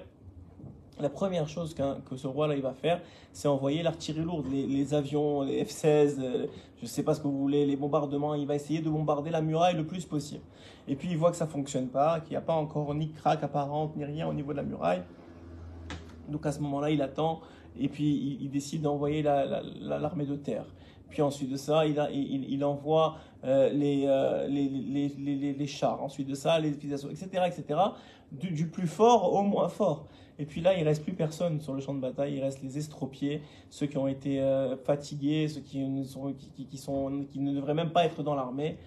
[1.00, 3.00] la première chose que ce roi-là il va faire,
[3.32, 6.46] c'est envoyer l'artillerie lourde, les, avions, les F-16, euh,
[6.78, 8.34] je ne sais pas ce que vous voulez, les bombardements.
[8.34, 10.42] Il va essayer de bombarder la muraille le plus possible.
[10.86, 13.10] Et puis il voit que ça ne fonctionne pas, qu'il n'y a pas encore ni
[13.10, 15.02] craque apparente, ni rien au niveau de la muraille.
[16.28, 17.40] Donc à ce moment-là, il attend
[17.78, 20.64] et puis il, décide d'envoyer l'armée de terre.
[21.10, 24.06] Puis ensuite de ça, il, envoie les,
[25.66, 26.02] chars.
[26.02, 27.44] Ensuite de ça, les utilisations, etc.
[27.46, 27.80] etc.
[28.32, 30.06] Du plus fort au moins fort.
[30.38, 32.34] Et puis là, il reste plus personne sur le champ de bataille.
[32.34, 37.90] Il reste les estropiés, ceux qui ont été euh, fatigués, ceux qui, ne devraient même
[37.90, 38.78] pas être dans l'armée.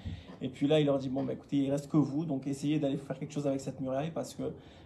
[0.42, 2.80] Et puis là, il leur dit bon, bah, écoutez, il reste que vous, donc essayez
[2.80, 4.44] d'aller faire quelque chose avec cette muraille parce que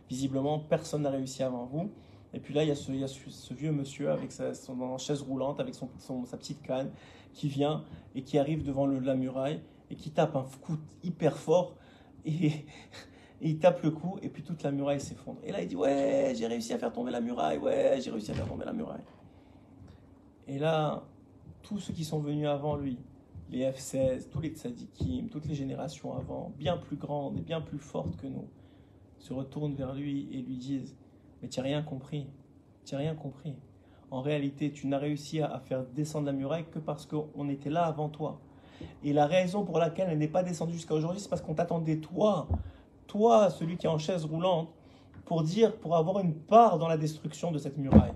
[0.10, 1.92] visiblement personne n'a réussi avant vous.
[2.34, 5.76] Et puis là, il y a ce, vieux monsieur avec sa son, chaise roulante, avec
[5.76, 6.90] sa petite canne,
[7.34, 7.84] qui vient
[8.16, 11.76] et qui arrive devant la muraille et qui tape un coup hyper fort.
[12.26, 12.52] Et
[13.42, 15.40] il tape le coup, et puis toute la muraille s'effondre.
[15.44, 18.32] Et là, il dit Ouais, j'ai réussi à faire tomber la muraille, ouais, j'ai réussi
[18.32, 19.04] à faire tomber la muraille.
[20.48, 21.04] Et là,
[21.64, 22.98] tous ceux qui sont venus avant lui,
[23.50, 27.80] les F-16, tous les tzadikim, toutes les générations avant, bien plus grandes et bien plus
[27.80, 28.48] fortes que nous,
[29.20, 30.96] se retournent vers lui et lui disent
[31.42, 32.28] Mais tu n'as rien compris,
[32.86, 33.56] tu n'as rien compris.
[34.12, 37.86] En réalité, tu n'as réussi à faire descendre la muraille que parce qu'on était là
[37.86, 38.40] avant toi.
[39.04, 41.98] Et la raison pour laquelle elle n'est pas descendue jusqu'à aujourd'hui, c'est parce qu'on t'attendait
[41.98, 42.48] toi
[43.08, 44.70] toi, celui qui est en chaise roulante,
[45.26, 48.14] pour dire, pour avoir une part dans la destruction de cette muraille.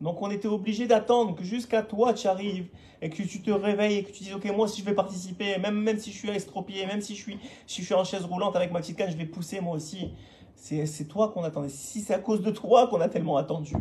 [0.00, 2.68] Donc on était obligé d'attendre que jusqu'à toi tu arrives
[3.00, 5.56] et que tu te réveilles et que tu dis ok moi si je vais participer
[5.58, 8.24] même même si je suis estropié même si je suis si je suis en chaise
[8.24, 10.12] roulante avec ma petite canne je vais pousser moi aussi.
[10.56, 11.68] C'est toi qu'on attendait.
[11.68, 13.74] Si c'est à cause de toi qu'on a tellement attendu.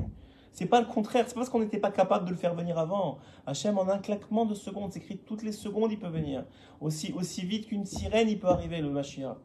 [0.52, 1.26] C'est pas le contraire.
[1.28, 3.18] C'est parce qu'on n'était pas capable de le faire venir avant.
[3.48, 6.46] Hachem en un claquement de secondes c'est écrit toutes les secondes il peut venir.
[6.80, 9.38] Aussi aussi vite qu'une sirène il peut arriver le Mashiach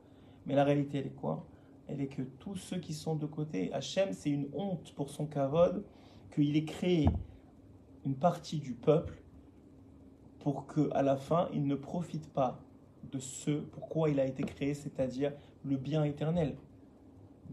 [0.48, 1.46] mais la réalité, elle est quoi?
[1.86, 5.26] Elle est que tous ceux qui sont de côté, Hachem, c'est une honte pour son
[5.26, 5.84] kavod
[6.34, 7.08] qu'il ait créé
[8.04, 9.22] une partie du peuple
[10.40, 12.60] pour que à la fin, il ne profite pas
[13.12, 15.32] de ce pourquoi il a été créé, c'est-à-dire
[15.64, 16.56] le bien éternel.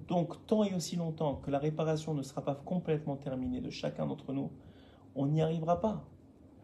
[0.08, 4.06] Donc, tant et aussi longtemps que la réparation ne sera pas complètement terminée de chacun
[4.06, 4.52] d'entre nous,
[5.16, 6.06] on n'y arrivera pas.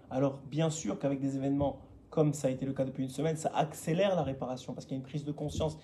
[0.09, 1.79] Alors, bien sûr qu'avec des événements
[2.11, 4.95] comme ça a été le cas depuis une semaine, ça accélère la réparation parce qu'il
[4.95, 5.77] y a une prise de conscience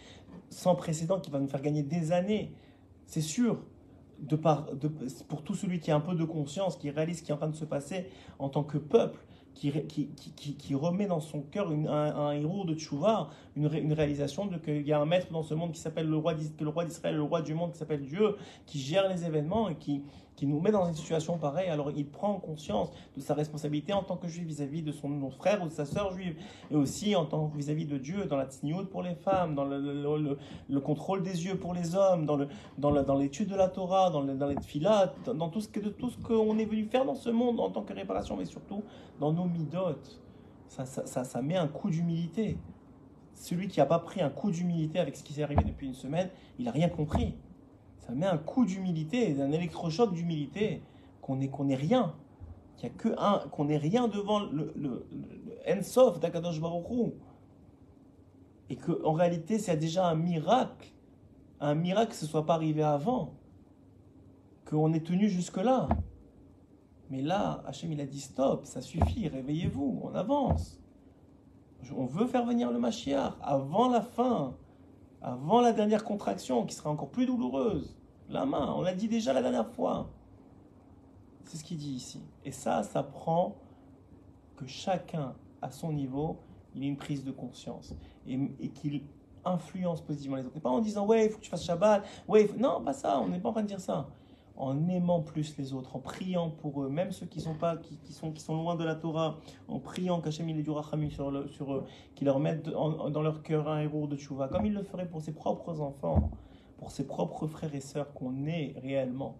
[0.49, 2.51] sans précédent qui va nous faire gagner des années.
[3.05, 3.63] C'est sûr,
[4.19, 4.67] de par,
[5.29, 7.37] pour tout celui qui a un peu de conscience, qui réalise ce qui est en
[7.37, 8.09] train de se passer
[8.39, 9.19] en tant que peuple,
[9.53, 14.93] qui, remet dans son cœur un, héros de Tchouva, une, une réalisation de qu'il y
[14.93, 17.71] a un maître dans ce monde qui s'appelle le roi d'Israël, le roi du monde
[17.71, 18.35] qui s'appelle Dieu,
[18.67, 20.03] qui gère les événements et qui,
[20.37, 24.03] qui nous met dans une situation pareille, alors il prend conscience de sa responsabilité en
[24.03, 26.37] tant que juif vis-à-vis de son frère ou de sa sœur juive,
[26.69, 30.37] et aussi en tant vis-à-vis de Dieu, dans la tsniout pour les femmes, dans le,
[30.69, 35.15] le, contrôle des yeux pour les hommes, dans, l'étude de la Torah, dans, les filat,
[35.25, 37.81] dans tout ce, que, tout ce qu'on est venu faire dans ce monde en tant
[37.81, 38.83] que réparation, mais surtout
[39.19, 40.21] dans nos midotes.
[40.67, 42.57] Ça, ça, ça, met un coup d'humilité.
[43.33, 45.95] Celui qui n'a pas pris un coup d'humilité avec ce qui s'est arrivé depuis une
[45.95, 46.29] semaine,
[46.59, 47.33] il n'a rien compris
[48.07, 50.81] ça met un coup d'humilité, un électrochoc d'humilité,
[51.21, 52.15] qu'on qu'on est rien,
[52.77, 56.85] qu'il y a que un, qu'on n'est rien devant le, le, le Ensof d'Akadosh Baruch
[58.69, 60.93] et qu'en réalité c'est déjà un miracle,
[61.59, 63.33] un miracle que ce soit pas arrivé avant,
[64.65, 65.89] qu'on est tenu jusque là.
[67.09, 70.79] Mais là, Hachem il a dit stop, ça suffit, réveillez-vous, on avance.
[71.95, 74.55] On veut faire venir le Mashiach avant la fin
[75.21, 77.96] avant la dernière contraction, qui sera encore plus douloureuse.
[78.29, 80.09] La main, on l'a dit déjà la dernière fois.
[81.45, 82.21] C'est ce qu'il dit ici.
[82.43, 83.55] Et ça, ça prend
[84.57, 86.37] que chacun, à son niveau,
[86.75, 87.95] il ait une prise de conscience
[88.27, 89.01] et, qu'il
[89.45, 90.59] influence positivement les autres.
[90.59, 93.29] Pas en disant, ouais, il faut que tu fasses Shabbat, ouais, non, pas ça, on
[93.29, 94.09] n'est pas en train de dire ça.
[94.57, 98.11] En aimant plus les autres, en priant pour eux, même ceux qui sont, pas, qui,
[98.11, 101.29] sont, qui sont loin de la Torah, en priant qu'Hachem il ait du rachamim sur
[101.29, 105.07] eux, qu'il leur mette dans leur cœur un héros de tchouva, comme il le ferait
[105.07, 106.31] pour ses propres enfants,
[106.77, 109.37] pour ses propres frères et sœurs qu'on est réellement.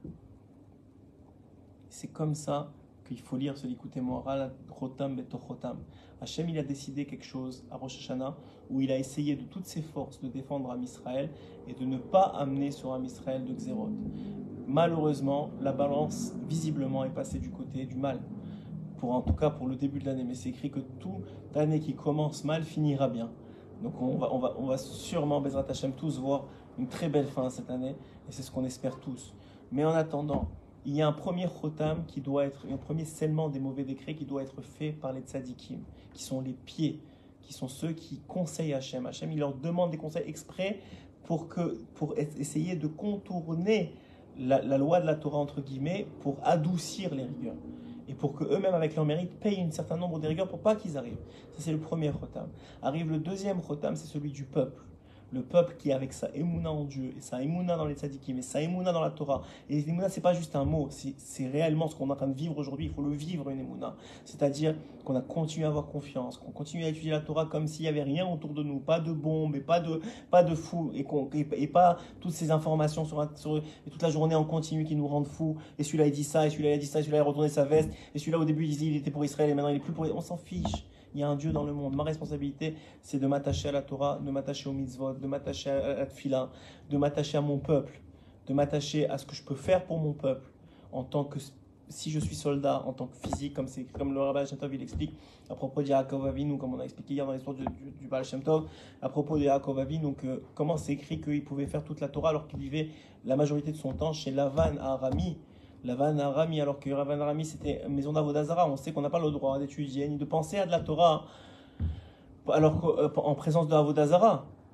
[1.90, 2.72] C'est comme ça
[3.06, 5.78] qu'il faut lire ce Likuté Moral, Rotam Betochotam.
[6.20, 8.36] Hachem, il a décidé quelque chose à Rosh Hashanah
[8.70, 11.30] où il a essayé de toutes ses forces de défendre Am Israël
[11.68, 13.90] et de ne pas amener sur Am Israël de Xérot.
[14.68, 18.20] Malheureusement, la balance visiblement est passée du côté du mal.
[18.98, 21.80] Pour, en tout cas pour le début de l'année, mais c'est écrit que toute année
[21.80, 23.30] qui commence mal finira bien.
[23.84, 26.46] Donc on va, on va, on va sûrement, Bezrat Hachem, tous voir
[26.78, 27.96] une très belle fin cette année,
[28.28, 29.34] et c'est ce qu'on espère tous.
[29.72, 30.48] Mais en attendant,
[30.86, 34.16] il y a un premier chotam qui doit être, un premier scellement des mauvais décrets
[34.16, 35.80] qui doit être fait par les tzadikim,
[36.14, 37.02] qui sont les pieds,
[37.42, 39.06] qui sont ceux qui conseillent Hachem.
[39.06, 40.80] Hachem, il leur demande des conseils exprès
[41.26, 43.94] pour, que, pour essayer de contourner
[44.40, 47.56] la, loi de la Torah, entre guillemets, pour adoucir les rigueurs.
[48.08, 50.98] Et pour qu'eux-mêmes, avec leur mérite, payent un certain nombre de rigueurs pour pas qu'ils
[50.98, 51.20] arrivent.
[51.52, 52.48] Ça, c'est le premier chotam.
[52.82, 54.87] Arrive le deuxième chotam, c'est celui du peuple
[55.32, 58.38] le peuple qui est avec sa émouna en Dieu, et sa émouna dans les tzadikim,
[58.38, 59.42] et sa émouna dans la Torah.
[59.70, 62.38] Et l'émouna, c'est pas juste un mot, c'est réellement ce qu'on est en train de
[62.38, 63.96] vivre aujourd'hui, il faut le vivre, une émouna.
[64.26, 67.84] C'est-à-dire qu'on a continué à avoir confiance, qu'on continue à étudier la Torah comme s'il
[67.84, 70.02] n'y avait rien autour de nous, pas de bombes, et pas de,
[70.32, 74.46] pas de fous, et, et, pas toutes ces informations sur, et toute la journée en
[74.46, 77.00] continu qui nous rendent fous, et celui-là il dit ça, et celui-là il dit ça,
[77.00, 79.12] et celui-là il a retourné sa veste, et celui-là au début il disait il était
[79.12, 81.36] pour Israël, et maintenant il est plus pour On s'en fiche il y a un
[81.36, 81.96] Dieu dans le monde.
[81.96, 85.96] Ma responsabilité, c'est de m'attacher à la Torah, de m'attacher au mitzvot, de m'attacher à
[85.96, 86.50] la tfila,
[86.90, 88.02] de m'attacher à mon peuple,
[88.48, 90.50] de m'attacher à ce que je peux faire pour mon peuple
[90.92, 91.40] en tant que
[91.90, 94.74] si je suis soldat en tant que physique, comme, c'est, comme le Rabbi Shem Tov
[94.74, 95.14] il explique
[95.50, 98.26] à propos de Yaakov Avinu, comme on a expliqué hier dans l'histoire du, du, Baal
[98.26, 98.68] Shem Tov,
[99.02, 100.14] à propos de Yaakov Avinu,
[100.54, 102.90] comment c'est écrit qu'il pouvait faire toute la Torah alors qu'il vivait
[103.26, 105.38] la majorité de son temps chez Lavan à Arami,
[105.84, 108.70] Lavan Arami, alors que Lavan Arami c'était maison d'Avodazara.
[108.70, 111.26] On sait qu'on n'a pas le droit d'étudier ni de penser à de la Torah
[112.54, 113.74] alors euh, en présence de.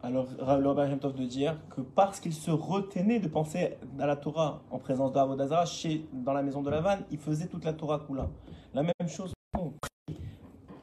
[0.05, 0.27] Alors
[0.59, 4.61] le Rabbi Tov de dire que parce qu'il se retenait de penser à la Torah
[4.69, 8.01] en présence de Avodazara chez dans la maison de Lavan, il faisait toute la Torah
[8.05, 8.27] Kula.
[8.73, 9.71] La même chose, on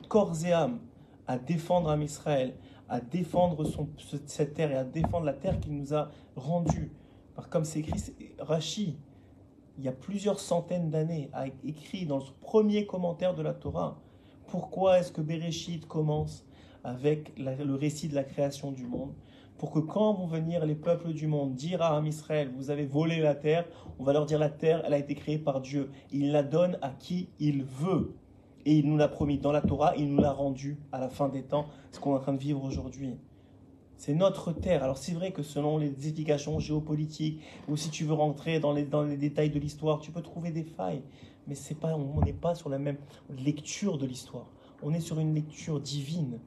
[0.09, 0.79] corps et âme
[1.27, 2.55] à défendre Am Israël,
[2.89, 3.89] à défendre son,
[4.27, 6.91] cette terre et à défendre la terre qu'il nous a rendue.
[7.51, 8.01] Comme c'est écrit,
[8.39, 8.99] Rashi,
[9.81, 13.99] il y a plusieurs centaines d'années, a écrit dans son premier commentaire de la Torah,
[14.47, 16.45] pourquoi est-ce que Bereshit commence
[16.85, 19.15] avec le récit de la création du monde?
[19.57, 23.21] Pour que quand vont venir les peuples du monde dire à Israël, vous avez volé
[23.21, 23.65] la terre,
[23.99, 25.91] on va leur dire la terre, elle a été créée par Dieu.
[26.13, 28.15] Il la donne à qui il veut.
[28.67, 31.31] Et il nous l'a promis dans la Torah, il nous l'a rendu à la fin
[31.31, 33.17] des temps, ce qu'on est en train de vivre aujourd'hui.
[34.01, 34.83] C'est notre terre.
[34.83, 38.87] Alors c'est vrai que selon les explications géopolitiques, ou si tu veux rentrer dans les,
[38.87, 41.03] dans les détails de l'histoire, tu peux trouver des failles.
[41.47, 42.97] Mais c'est pas, on n'est pas sur la même
[43.29, 44.47] lecture de l'histoire.
[44.83, 46.39] On est sur une lecture divine.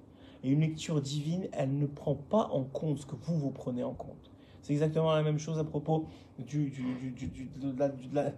[0.43, 3.83] Et une lecture divine, elle ne prend pas en compte ce que vous, vous prenez
[3.83, 4.31] en compte.
[4.63, 6.07] C'est exactement la même chose à propos
[6.39, 8.33] du, du, du, de la,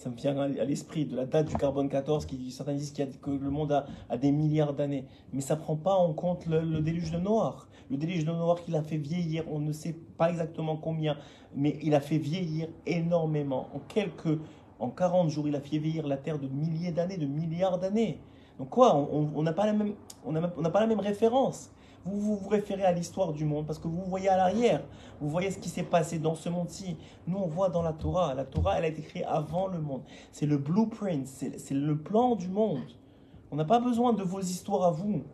[0.00, 3.30] ça me vient à l'esprit de la date du carbone 14, qui certains disent que
[3.30, 5.04] le monde a, des milliards d'années.
[5.34, 7.68] Mais ça prend pas en compte le, déluge de Noir.
[7.90, 11.16] Le déluge de Noir qu'il a fait vieillir, on ne sait pas exactement combien,
[11.54, 13.68] mais il a fait vieillir énormément.
[13.74, 14.38] En quelques,
[14.78, 18.20] en 40 jours, il a fait vieillir la Terre de milliers d'années, de milliards d'années.
[18.58, 19.94] Donc quoi, on n'a pas, la même,
[20.72, 21.72] pas la même référence
[22.04, 24.82] vous vous, référez à l'histoire du monde parce que vous voyez à l'arrière,
[25.20, 26.96] vous voyez ce qui s'est passé dans ce monde-ci.
[27.26, 28.34] Nous, on voit dans la Torah.
[28.34, 30.02] La Torah, elle a été créée avant le monde.
[30.32, 32.80] C'est le blueprint, c'est le plan du monde.
[33.50, 35.24] On n'a pas besoin de vos histoires à vous.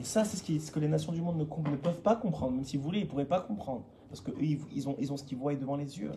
[0.00, 2.54] Et ça, c'est ce, ce, que les nations du monde ne, ne, peuvent pas comprendre.
[2.54, 3.84] Même si vous voulez, ils ne pourraient pas comprendre.
[4.08, 6.12] Parce qu'eux, ils, ont, ce qu'ils voient devant les yeux.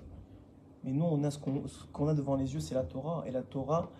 [0.85, 3.25] Mais nous, on a ce qu'on a devant les yeux, c'est la Torah.
[3.27, 3.91] Et la Torah,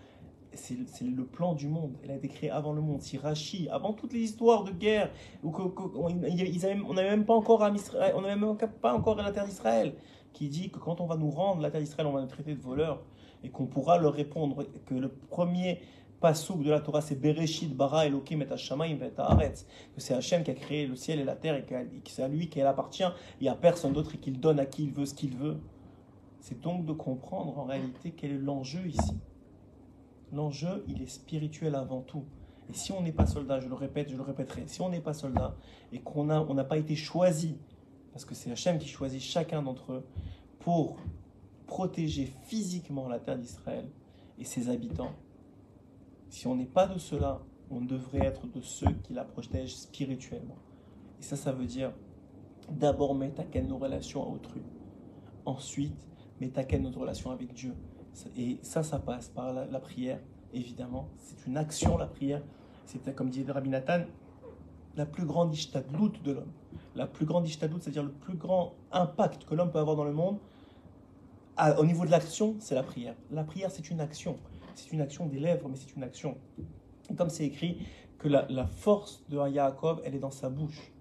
[0.53, 1.97] c'est le plan du monde.
[2.01, 3.01] Elle a été créée avant le monde.
[3.01, 5.11] Si Rashi, avant toutes les histoires de guerre,
[5.43, 5.53] où
[5.97, 9.95] on n'avait même pas encore on n'avait même pas encore la terre d'Israël,
[10.31, 12.55] qui dit que quand on va nous rendre la terre d'Israël, on va nous traiter
[12.55, 13.03] de voleurs
[13.43, 15.81] et qu'on pourra leur répondre que le premier
[16.23, 20.41] pasouk de la Torah, c'est Bereshit bara Elohim et Hashamayim et Haaretz, que c'est Hachem
[20.41, 21.75] qui a créé le ciel et la terre et que
[22.09, 23.03] c'est à lui qu'elle appartient.
[23.41, 25.57] Il n'y a personne d'autre et qu'il donne à qui il veut ce qu'il veut.
[26.39, 29.19] C'est donc de comprendre en réalité quel est l'enjeu ici.
[30.31, 32.23] L'enjeu, il est spirituel avant tout.
[32.69, 35.01] Et si on n'est pas soldat, je le répète, je le répéterai, si on n'est
[35.01, 35.57] pas soldat
[35.91, 37.57] et qu'on n'a on n'a pas été choisi,
[38.13, 40.07] parce que c'est Hachem qui choisit chacun d'entre eux
[40.59, 40.99] pour
[41.67, 43.89] protéger physiquement la terre d'Israël
[44.39, 45.11] et ses habitants,
[46.33, 50.55] si on n'est pas de cela, on devrait être de ceux qui la protègent spirituellement.
[51.19, 51.93] Et ça, ça veut dire
[52.71, 54.63] d'abord mettre à quelle nos relations à autrui.
[55.45, 56.07] Ensuite,
[56.41, 57.75] mettre à quelle notre relation avec Dieu.
[58.35, 60.19] Et ça, ça passe par la, prière,
[60.55, 61.07] évidemment.
[61.19, 62.41] C'est une action, la prière.
[62.87, 64.01] C'est comme dit Rabbi Nathan,
[64.95, 66.51] la plus grande ishtadlout de l'homme.
[66.95, 70.13] La plus grande ishtadlout, c'est-à-dire le plus grand impact que l'homme peut avoir dans le
[70.13, 70.39] monde,
[71.77, 73.13] au niveau de l'action, c'est la prière.
[73.29, 74.39] La prière, c'est une action.
[74.75, 76.37] C'est une action des lèvres, mais c'est une action.
[77.17, 77.79] comme c'est écrit
[78.17, 80.91] que la, force de Yaakov, elle est dans sa bouche.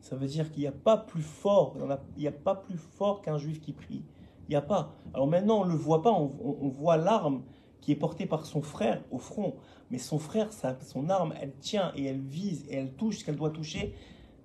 [0.00, 1.76] Ça veut dire qu'il n'y a pas plus fort,
[2.16, 4.02] il n'y a, pas plus fort qu'un juif qui prie.
[4.48, 4.94] Il n'y a pas.
[5.12, 7.42] Alors maintenant, on ne le voit pas, on, voit l'arme
[7.80, 9.56] qui est portée par son frère au front.
[9.90, 13.36] Mais son frère, son arme, elle tient et elle vise et elle touche ce qu'elle
[13.36, 13.94] doit toucher.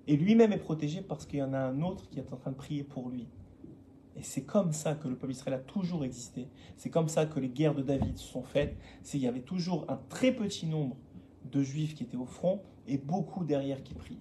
[0.06, 2.50] Et lui-même est protégé parce qu'il y en a un autre qui est en train
[2.50, 3.26] de prier pour lui.
[4.16, 6.48] Et c'est comme ça que le peuple israélien a toujours existé.
[6.76, 8.76] C'est comme ça que les guerres de David se sont faites.
[9.12, 10.96] Il y avait toujours un très petit nombre
[11.44, 14.18] de juifs qui étaient au front et beaucoup derrière qui priaient.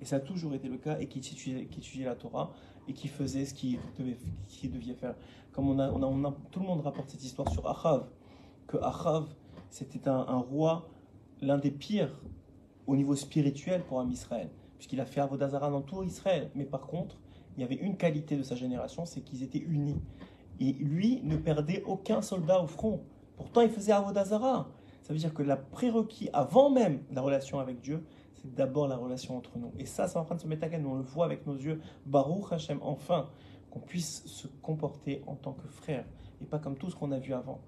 [0.00, 2.52] Et ça a toujours été le cas et qui étudiait, la Torah
[2.88, 4.18] et qui faisait ce qu'il devait,
[4.64, 5.14] devait, faire.
[5.52, 8.06] Comme on a, a, tout le monde rapporte cette histoire sur Achav,
[8.66, 9.26] que Achav,
[9.70, 10.88] c'était un, roi,
[11.40, 12.20] l'un des pires
[12.86, 16.50] au niveau spirituel pour un Israël, puisqu'il a fait Avodazara dans tout Israël.
[16.54, 17.16] Mais par contre,
[17.56, 20.00] il y avait une qualité de sa génération, c'est qu'ils étaient unis.
[20.60, 23.02] Et lui ne perdait aucun soldat au front.
[23.36, 24.70] Pourtant, il faisait Avodazara.
[25.02, 28.96] Ça veut dire que la prérequis, avant même la relation avec Dieu, c'est d'abord la
[28.96, 29.72] relation entre nous.
[29.78, 30.84] Et ça, c'est en train de se mettre à gain.
[30.84, 31.80] On le voit avec nos yeux.
[32.06, 33.28] Baruch Hashem, enfin,
[33.70, 36.04] qu'on puisse se comporter en tant que frère
[36.40, 37.60] et pas comme tout ce qu'on a vu avant.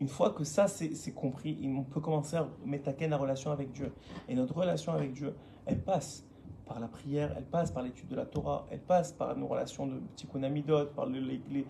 [0.00, 3.72] Une fois que ça c'est compris, on peut commencer à mettre à la relation avec
[3.72, 3.92] Dieu.
[4.28, 5.34] Et notre relation avec Dieu,
[5.66, 6.26] elle passe
[6.66, 9.86] par la prière, elle passe par l'étude de la Torah, elle passe par nos relations
[9.86, 11.66] de tikkun amidot, par les, les,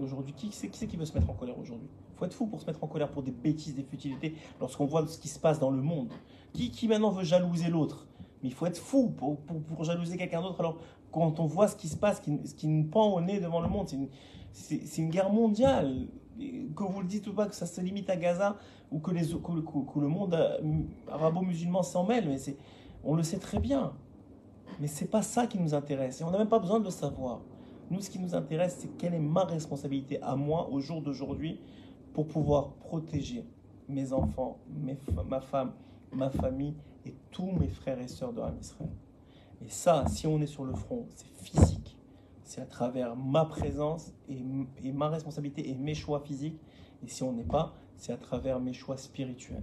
[0.00, 1.88] aujourd'hui, qui c'est qui, veut se mettre en colère aujourd'hui?
[2.14, 4.86] Il faut être fou pour se mettre en colère pour des bêtises, des futilités, lorsqu'on
[4.86, 6.08] voit ce qui se passe dans le monde.
[6.52, 8.06] Qui, qui maintenant veut jalouser l'autre?
[8.42, 10.60] Mais il faut être fou pour, pour, jalouser quelqu'un d'autre.
[10.60, 10.78] Alors,
[11.10, 13.40] quand on voit ce qui se passe, ce qui, ce qui nous pend au nez
[13.40, 13.88] devant le monde,
[14.52, 16.08] c'est une, une, guerre mondiale.
[16.74, 18.56] Que vous le dites ou pas, que ça se limite à Gaza
[18.90, 20.58] ou que, les, que, le monde euh,
[21.08, 22.38] arabo-musulman s'en mêle, mais
[23.04, 23.92] on le sait très bien.
[24.80, 26.20] Mais c'est pas ça qui nous intéresse.
[26.20, 27.40] Et on n'a même pas besoin de le savoir.
[27.90, 31.60] Nous, ce qui nous intéresse, c'est quelle est ma responsabilité à moi au jour d'aujourd'hui
[32.14, 33.44] pour pouvoir protéger
[33.88, 34.58] mes enfants,
[35.28, 35.72] ma femme,
[36.12, 38.90] ma famille et tous mes frères et sœurs de Ram Israël.
[39.64, 41.96] Et ça, si on est sur le front, c'est physique.
[42.42, 46.60] C'est à travers ma présence et, ma responsabilité et mes choix physiques.
[47.04, 49.62] Et si on n'est pas, c'est à travers mes choix spirituels.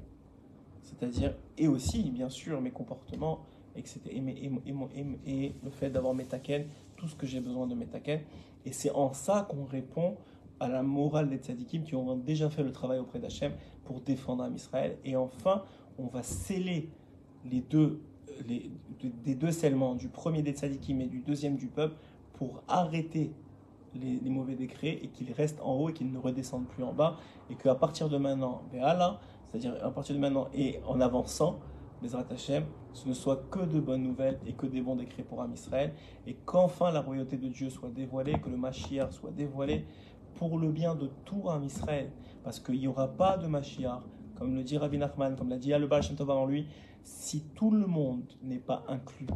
[0.83, 3.41] C'est-à-dire, et aussi, bien sûr, mes comportements,
[3.75, 4.51] Et, et,
[5.25, 6.65] et le fait d'avoir mes taken,
[6.95, 8.19] tout ce que j'ai besoin de mes taken.
[8.65, 10.17] Et c'est en ça qu'on répond
[10.59, 13.53] à la morale des tzadikim qui ont déjà fait le travail auprès d'Hachem
[13.85, 14.97] pour défendre Am Israël.
[15.05, 15.63] Et enfin,
[15.97, 16.89] on va sceller
[17.49, 18.01] les deux,
[18.47, 18.69] les,
[19.23, 21.95] des deux scellements, du premier des tzadikim et du deuxième du peuple,
[22.33, 23.33] pour arrêter
[23.95, 27.17] les, mauvais décrets et qu'ils restent en haut et qu'ils ne redescendent plus en bas.
[27.49, 31.59] Et qu'à partir de maintenant, c'est-à-dire à partir de maintenant et en avançant,
[32.01, 35.41] Bezrat Hashem, ce ne soit que de bonnes nouvelles et que des bons décrets pour
[35.41, 35.93] Am Israël,
[36.25, 39.85] et qu'enfin la royauté de Dieu soit dévoilée, que le Mashiach soit dévoilé
[40.35, 42.11] pour le bien de tout Am Israël,
[42.43, 44.01] parce qu'il n'y aura pas de Mashiach,
[44.35, 46.67] comme le dit Rabbi Nachman, comme l'a dit Al Baal Tov avant lui,
[47.03, 49.27] si tout le monde n'est pas inclus,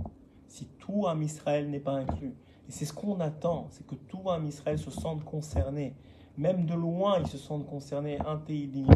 [0.48, 2.36] si tout Am Israël n'est pas inclus.
[2.68, 5.96] Et c'est ce qu'on attend, c'est que tout Am Israël se sente concerné.
[6.38, 8.18] Même de loin, ils se sentent concernés.
[8.26, 8.88] Un télim,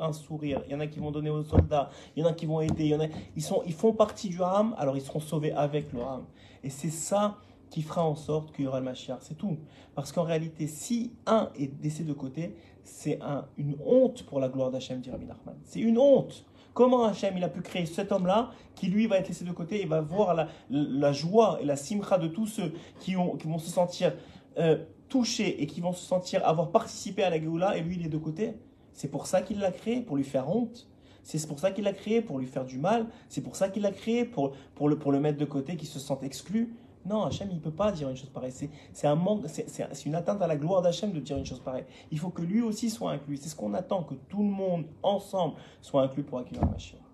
[0.00, 0.62] un sourire.
[0.66, 1.90] Il y en a qui vont donner aux soldats.
[2.16, 2.94] Il y en a qui vont aider.
[2.94, 6.24] A, ils, sont, ils font partie du Ham, alors ils seront sauvés avec le Ham.
[6.64, 7.36] Et c'est ça
[7.70, 9.18] qui fera en sorte qu'il y aura le Mashiach.
[9.20, 9.58] C'est tout.
[9.94, 14.48] Parce qu'en réalité, si un est laissé de côté, c'est un, une honte pour la
[14.48, 15.56] gloire d'Hachem, dit Rabbi Nachman.
[15.64, 16.46] C'est une honte.
[16.76, 19.82] Comment Hachem il a pu créer cet homme-là qui lui va être laissé de côté
[19.82, 23.46] et va voir la, la, joie et la simcha de tous ceux qui, ont, qui
[23.48, 24.12] vont se sentir
[24.58, 28.06] euh, touchés et qui vont se sentir avoir participé à la Géoula et lui il
[28.06, 28.54] est de côté.
[28.92, 30.88] C'est pour ça qu'il l'a créé, pour lui faire honte.
[31.22, 33.06] C'est pour ça qu'il l'a créé, pour lui faire du mal.
[33.28, 35.84] C'est pour ça qu'il l'a créé, pour, pour, le, pour le mettre de côté, qui
[35.84, 36.74] se sent exclu.
[37.04, 38.52] Non, Hachem, il ne peut pas dire une chose pareille.
[38.92, 41.84] C'est un manque, c'est une atteinte à la gloire d'Hachem de dire une chose pareille.
[42.10, 43.36] Il faut que lui aussi soit inclus.
[43.36, 47.05] C'est ce qu'on attend, que tout le monde, ensemble, soit inclus pour accueillir Mashiach.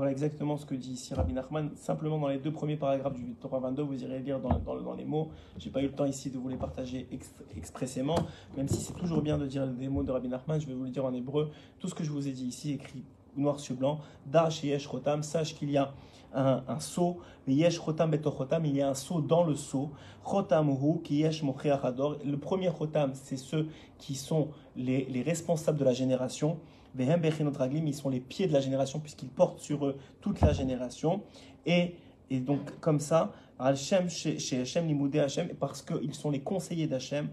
[0.00, 1.72] Voilà exactement ce que dit ici Rabbi Nachman.
[1.76, 5.28] Simplement dans les deux premiers paragraphes du Torah 22, vous irez lire dans, les mots.
[5.58, 7.06] Je n'ai pas eu le temps ici de vous les partager
[7.54, 8.14] expressément,
[8.56, 10.84] même si c'est toujours bien de dire des mots de Rabbi Nachman, je vais vous
[10.84, 11.50] le dire en hébreu.
[11.80, 13.04] Tout ce que je vous ai dit ici, écrit
[13.36, 14.00] noir sur blanc.
[14.24, 15.92] Dash yesh rotam, sache qu'il y a
[16.32, 17.18] un, un seau.
[17.46, 19.90] Yesh rotam betochotam, il y a un seau dans le seau.
[20.24, 21.42] Rotam hu ki yesh.
[21.42, 26.56] Le premier rotam, c'est ceux qui sont les responsables de la génération.
[26.98, 31.22] Ils sont les pieds de la génération puisqu'ils portent sur eux toute la génération.
[31.66, 31.94] Et,
[32.30, 35.24] et donc, comme ça, Hashem, chez Hashem, Limoudé
[35.58, 37.28] parce qu'ils sont les conseillers d'Hachem.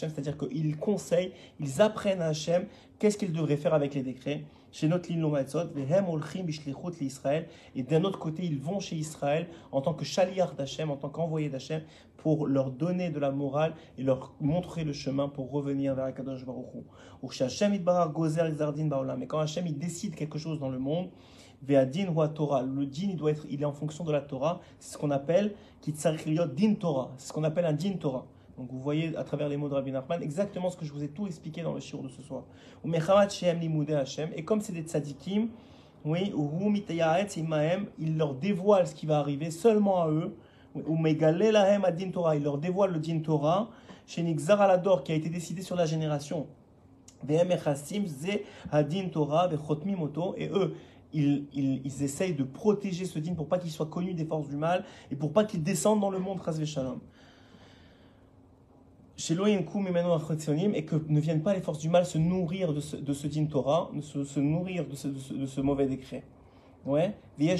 [0.00, 2.66] C'est-à-dire qu'ils conseillent, ils apprennent à Hashem
[2.98, 4.44] qu'est-ce qu'ils devraient faire avec les décrets.
[4.72, 5.10] Chez notre
[7.74, 11.10] et d'un autre côté, ils vont chez Israël en tant que chaliar d'Hachem, en tant
[11.10, 11.82] qu'envoyé d'Hachem,
[12.16, 16.46] pour leur donner de la morale et leur montrer le chemin pour revenir vers Akadosh
[16.46, 16.84] Baruch Hu.
[19.18, 21.10] Mais quand Hashem il décide quelque chose dans le monde,
[21.62, 22.62] Ve'adin ou Torah.
[22.62, 24.60] Le din, il, doit être, il est en fonction de la Torah.
[24.78, 25.54] C'est ce qu'on appelle
[25.84, 27.12] din Torah.
[27.16, 28.26] C'est ce qu'on appelle un din Torah.
[28.58, 31.02] Donc vous voyez à travers les mots de Rabbi Nachman exactement ce que je vous
[31.02, 32.44] ai tout expliqué dans le shiur de ce soir.
[32.84, 35.48] Et comme c'est des tzadikim,
[36.04, 36.32] oui,
[37.98, 40.36] il leur dévoile ce qui va arriver seulement à eux.
[40.74, 43.70] Il leur dévoile le din Torah,
[44.06, 46.46] chez Alador, qui a été décidé sur la génération.
[47.28, 47.38] Et
[50.48, 50.74] eux,
[51.12, 54.56] ils, ils, essayent de protéger ce din pour pas qu'il soit connu des forces du
[54.56, 56.40] mal et pour pas qu'il descende dans le monde.
[59.16, 59.34] Chez
[60.74, 63.26] et que ne viennent pas les forces du mal se nourrir de ce, de ce
[63.44, 66.24] Torah, se, nourrir de ce, de ce, mauvais décret.
[66.84, 67.14] Ouais.
[67.38, 67.50] Et il y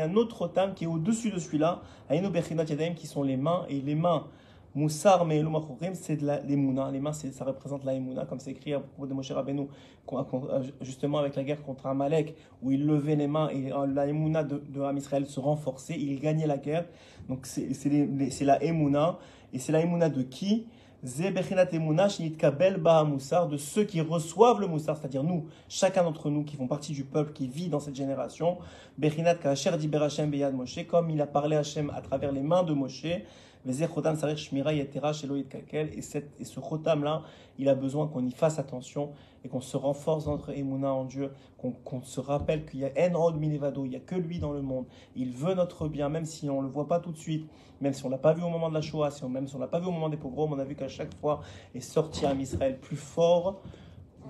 [0.00, 1.82] a un autre Rotam qui est au-dessus de celui-là,
[2.96, 4.26] qui sont les mains, et les mains
[4.74, 5.26] Moussar
[5.94, 6.90] c'est de l'émouna.
[6.90, 7.92] Les mains, ça représente la
[8.24, 9.68] comme c'est écrit à propos de Moshe Rabbeinu,
[10.80, 14.62] justement avec la guerre contre Amalek, où il levait les mains et euh, la de,
[14.68, 16.86] de Israël se renforçait, il gagnait la guerre.
[17.28, 19.18] Donc c'est la émouna.
[19.52, 20.66] Et c'est la émouna de qui?
[21.02, 21.08] De
[23.56, 27.32] ceux qui reçoivent le moussar, c'est-à-dire nous, chacun d'entre nous qui font partie du peuple
[27.32, 28.58] qui vit dans cette génération.
[30.88, 33.06] Comme il a parlé Hachem à travers les mains de Moshe.
[33.64, 33.72] Et,
[36.02, 37.22] cette, et ce chotam là,
[37.58, 39.12] il a besoin qu'on y fasse attention
[39.44, 42.90] et qu'on se renforce dans notre émouna en Dieu, qu'on se rappelle qu'il y a
[42.96, 44.86] Enrod Milevado, il n'y a que lui dans le monde.
[45.14, 47.48] Il veut notre bien, même si on ne le voit pas tout de suite,
[47.80, 49.58] même si on ne l'a pas vu au moment de la Shoah, même si on
[49.58, 51.40] ne l'a pas vu au moment des pogroms, on a vu qu'à chaque fois
[51.74, 53.62] est sorti un Israël plus fort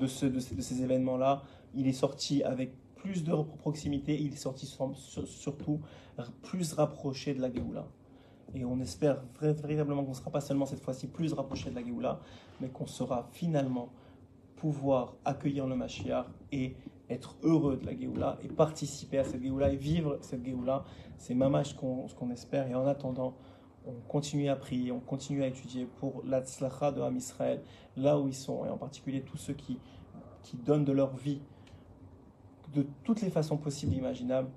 [0.00, 1.42] de, ces, événements-là.
[1.74, 5.80] Il est sorti avec plus de proximité, il est sorti surtout
[6.42, 7.86] plus rapproché de la Géoula.
[8.54, 11.84] Et on espère véritablement qu'on ne sera pas seulement cette fois-ci plus rapproché de la
[11.84, 12.20] Géoula,
[12.60, 13.88] mais qu'on sera finalement
[14.56, 16.76] pouvoir accueillir le Mashiach et
[17.08, 20.84] être heureux de la Géoula et participer à cette Géoula et vivre cette Géoula.
[21.18, 22.68] C'est mamash ce qu'on espère.
[22.68, 23.34] Et en attendant,
[23.86, 27.62] on continue à prier, on continue à étudier pour la de Ham Israël,
[27.96, 29.78] là où ils sont, et en particulier tous ceux qui,
[30.42, 31.40] qui donnent de leur vie
[32.74, 34.48] de toutes les façons possibles et imaginables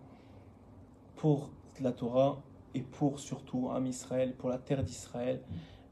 [1.15, 1.49] pour
[1.81, 2.41] la Torah
[2.75, 5.41] et pour surtout Am Israël, pour la terre d'Israël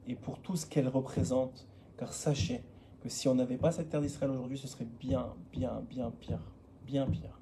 [0.06, 1.66] et pour tout ce qu'elle représente.
[1.98, 2.62] Car sachez
[3.02, 6.52] que si on n'avait pas cette terre d'Israël aujourd'hui, ce serait bien, bien, bien pire.
[6.86, 7.40] Bien pire.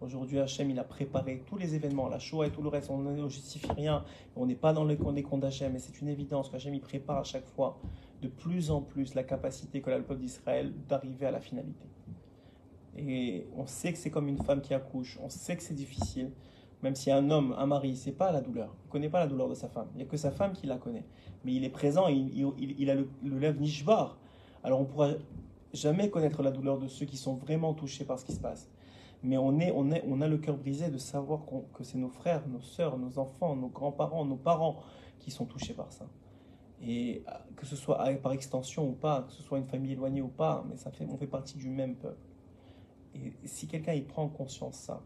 [0.00, 2.90] Aujourd'hui, Hachem, il a préparé tous les événements, la Shoah et tout le reste.
[2.90, 4.04] On ne justifie rien.
[4.34, 5.72] On n'est pas dans le compte des comptes d'Hachem.
[5.72, 7.78] Mais c'est une évidence qu'Hachem, il prépare à chaque fois
[8.20, 11.86] de plus en plus la capacité que le peuple d'Israël d'arriver à la finalité.
[12.96, 15.20] Et on sait que c'est comme une femme qui accouche.
[15.22, 16.32] On sait que c'est difficile.
[16.82, 18.74] Même si un homme, un mari, c'est pas la douleur.
[18.82, 19.86] Il ne connaît pas la douleur de sa femme.
[19.94, 21.04] Il n'y a que sa femme qui la connaît.
[21.44, 24.18] Mais il est présent, il, il, a le, le lèvre nishbar.
[24.64, 25.10] Alors on ne pourra
[25.72, 28.68] jamais connaître la douleur de ceux qui sont vraiment touchés par ce qui se passe.
[29.22, 32.08] Mais on, est, on, est, on a le cœur brisé de savoir que c'est nos
[32.08, 34.80] frères, nos sœurs, nos enfants, nos grands-parents, nos parents
[35.20, 36.06] qui sont touchés par ça.
[36.84, 40.22] Et euh, que ce soit par extension ou pas, que ce soit une famille éloignée
[40.22, 42.26] ou pas, mais ça fait, on fait partie du même peuple.
[43.14, 45.00] Et si quelqu'un il prend conscience ça,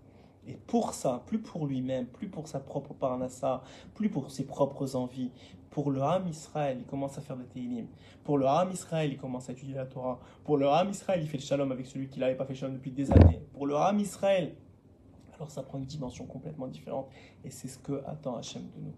[0.46, 3.62] et pour ça, plus pour lui-même, plus pour sa propre parnassa,
[3.94, 5.30] plus pour ses propres envies,
[5.70, 7.86] pour le Ham Israël, il commence à faire des Teilim.
[8.24, 10.18] Pour le Ham Israël, il commence à étudier la Torah.
[10.44, 12.58] Pour le Ham Israël, il fait le shalom avec celui qui n'avait pas fait le
[12.58, 13.42] shalom depuis des années.
[13.52, 14.54] Pour le Ham Israël,
[15.34, 17.08] alors ça prend une dimension complètement différente.
[17.44, 18.94] Et c'est ce que attend Hachem de nous.